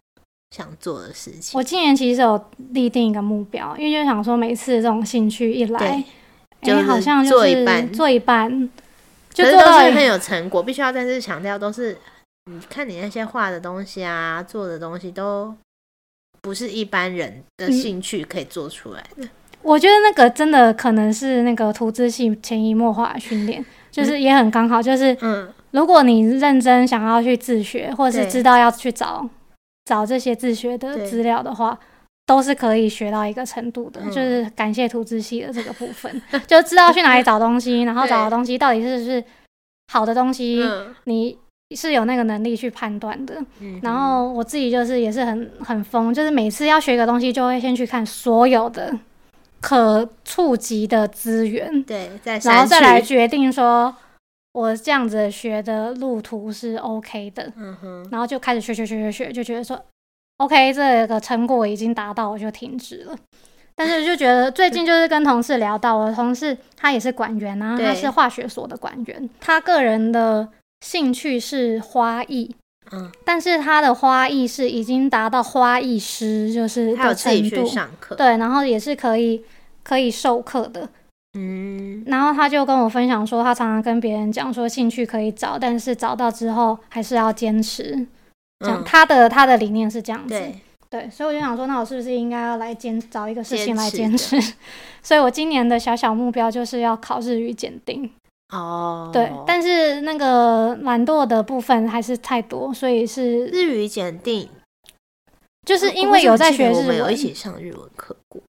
[0.54, 1.58] 想做的事情？
[1.58, 6.04] 我今年其实有立定一个目标，因为就想说每次这种兴趣一来，
[6.60, 8.70] 就是好像就是做一半做一半，
[9.32, 11.98] 就做到很有成果，必须要再次强调，都是
[12.50, 15.54] 你看你那些画的东西啊，做的东西都
[16.40, 17.72] 不是一般人的嗯。
[17.72, 19.28] 兴趣可以做出来的。
[19.62, 29.28] 我觉得那个真的可能是那个图资系潜移默化的训练，就是也很刚好，就是嗯，如果你认真想要去自学，或者是知道要去找
[29.84, 31.78] 找这些自学的资料的话，
[32.26, 34.00] 都是可以学到一个程度的。
[34.02, 34.10] 嗯。
[34.10, 39.22] 就是感谢图资系的这个部分，就知道去哪里找东西，然后 找的东西到底是不是
[39.92, 40.92] 好的东西，嗯。
[41.04, 41.38] 你
[41.74, 43.34] 是有那个能力去判断的。
[43.60, 48.96] 嗯然后我自己就是也是很很疯，就是每次要学一个东西，就会先去看所有的
[49.60, 53.94] 可触及的资源，对，在然后再来决定说
[54.52, 59.80] 我这样子学的路途是 OK 的，嗯哼，然后就开始学学学学学，就觉得说
[60.38, 63.16] OK 这个成果已经达到，我就停止了。
[63.74, 70.46] 但是就觉得 最近就是跟同事聊到，我的同事他也是管员啊，对他是化学所的管员，他个人的
[70.82, 72.54] 兴趣是花艺。
[72.90, 79.42] 嗯，但是他的花艺是已经达到花艺师，就是的还有自己程度，去上课，对，然后也是可以
[79.82, 80.86] 可以授课的。
[81.38, 88.06] 嗯，然后他就跟我分享说，他常常跟别人讲说，兴趣可以找，但是找到之后还是要坚持。
[88.58, 90.28] 这样，嗯他的他的理念是这样子。
[90.28, 90.60] 对，
[90.90, 94.52] 对，所以我就想说，那我是不是应该要来坚找一个事情来坚持坚持？
[95.02, 98.10] 所以我今年的小小目标就是要考日语检定。
[98.52, 104.48] 哦，对，但是那个懒惰的部分还是太多，所以是日语检定，
[105.66, 108.42] 就是因为有在学日我们有一，起上日文课过，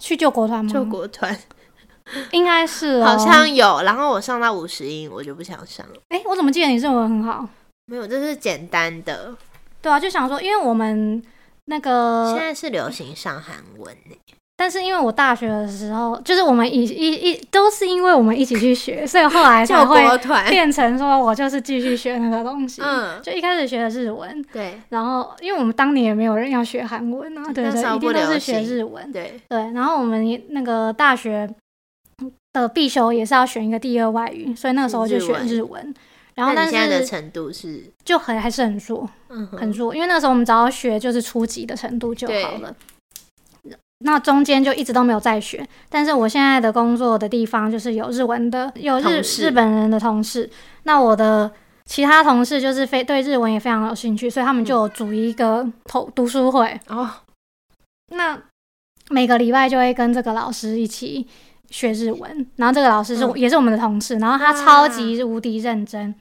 [0.00, 0.72] 去救国团吗？
[0.72, 1.38] 救国团
[2.32, 3.04] 应该是哦。
[3.04, 5.94] 好像有，然后我上到五十音，我就不想上了。
[6.08, 7.46] 哎、我怎么记得你日文很好？
[7.84, 9.36] 没有，这是简单的。
[9.82, 11.22] 对啊，就想说，因为我们
[11.66, 14.16] 那个现在是流行上韩文呢。
[14.56, 20.00] 但是因为我大学的时候，就是我们一一一都是因为我们一起去学，所以后来才会，
[20.48, 22.80] 变成说我就是继续学那个东西。
[22.80, 29.10] 嗯，就一开始学的日文，对然后因为我们当年也没有人要学韩文啊，对对，一定都是学日文。
[29.10, 31.52] 对，对，然后我们那个大学
[32.52, 35.92] 的必修也是要选一个第二外语，所以那个时候就选日文。
[36.36, 42.74] 然后但那你现在的是程度是，就很还是很弱，嗯，很弱，因为那时候我们只要学就是初级的程度就好了。
[44.06, 50.48] 那中间就一直都没有再学，但是我现在的工作的地方就是有日文的，有日日本人的同事。
[50.82, 51.50] 那我的
[51.86, 56.78] 其他同事就是非对日文也非常有兴趣，所以他们就有组一个投读书会。
[56.88, 57.10] 哦，
[58.14, 58.38] 那
[59.08, 61.26] 每个礼拜就会跟这个老师一起
[61.70, 63.32] 学日文，然后这个老师是、嗯。
[63.36, 66.14] 也是我们的同事，然后他超级无敌认真，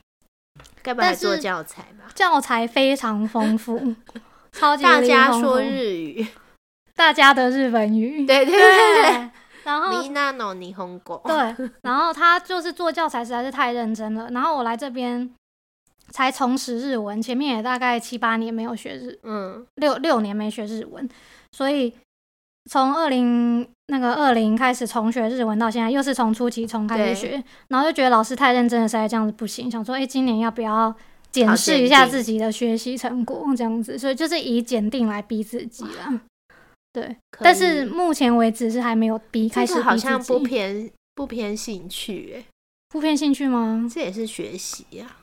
[0.82, 2.06] 该不会还但是做教材吧？
[2.16, 3.94] 教材非常丰富，
[4.54, 6.26] 超级大家说日语，
[6.95, 9.31] 大家的日本语，对对对对，
[9.65, 11.23] 然后みなの日本語。
[11.29, 15.31] 对，然后他就是做教材实在是太认真了，然后我来这边
[16.11, 21.09] 才重拾日文，前面也大概七八年没有学日，嗯，六六年没学日文，
[21.53, 21.95] 所以
[22.71, 30.99] 从二零那个二零开始重学日文到现在，又是从初级从开对始学，然后就觉得老师太认真了，实在这样子不行，想说，哎、今年要不要考
[31.31, 36.21] 检视检定一下自己的学习成果，这样子，所以就是以检定来逼自己啦。
[36.94, 42.46] 对，但是目前为止是还没有逼开这始逼自个好像不偏不偏兴趣，哎，
[42.90, 43.90] 不偏兴趣吗？
[43.92, 45.18] 这也是学习啊。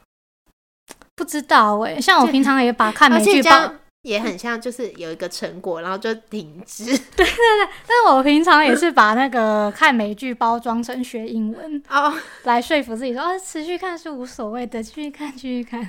[1.15, 6.85] 不知道哎、像我平常也把 看美剧包，也很像，就是有一个成果，然后就停止。
[7.15, 12.13] 但是我平常也是把那个看美剧包装成学英文，哦，
[12.45, 15.89] 来说服自己说，啊，持续看是无所谓的，继续看，继续看。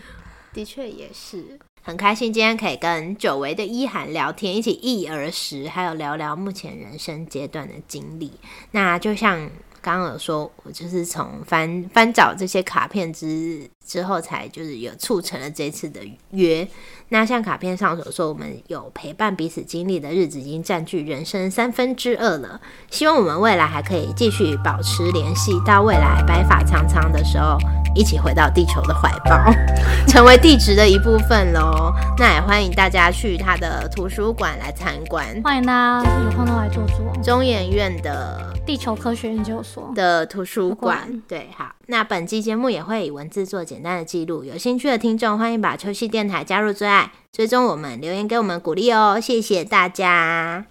[0.54, 1.58] 的确也是。
[1.84, 8.32] 很开心今天可以跟久违的一涵聊天，一起忆儿时，还有聊聊目前人生阶段的经历。
[8.70, 9.50] 那就像
[9.82, 16.68] 刚刚有说，我就是从翻翻找这些卡片之之后，才就是有促成了这次的约。
[17.12, 22.62] 那像卡片上所说，我们有陪伴彼此经历的日子，已经占据人生三分之二了。
[22.89, 27.57] 希望我们未来还可以继续保持联系，到未来白发苍苍的时候，
[27.93, 29.51] 一起回到地球的怀抱，
[30.07, 31.91] 成为地质的一部分喽。
[32.18, 37.22] 那也欢迎大家去他的图书馆来参观，欢迎大家有空都来坐坐。
[37.22, 41.22] 中研院的地球科学研究所，的图书馆。
[41.28, 50.66] 对，好，那本期节目也会以文字做简单的记录，有兴趣的听众欢迎把秋夕电台加入最爱，追踪我们，留言给我们鼓励哦，谢谢大家。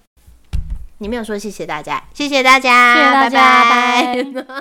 [0.99, 4.23] 你没有说谢谢大家，谢谢大家，谢谢大家拜。
[4.23, 4.45] 拜拜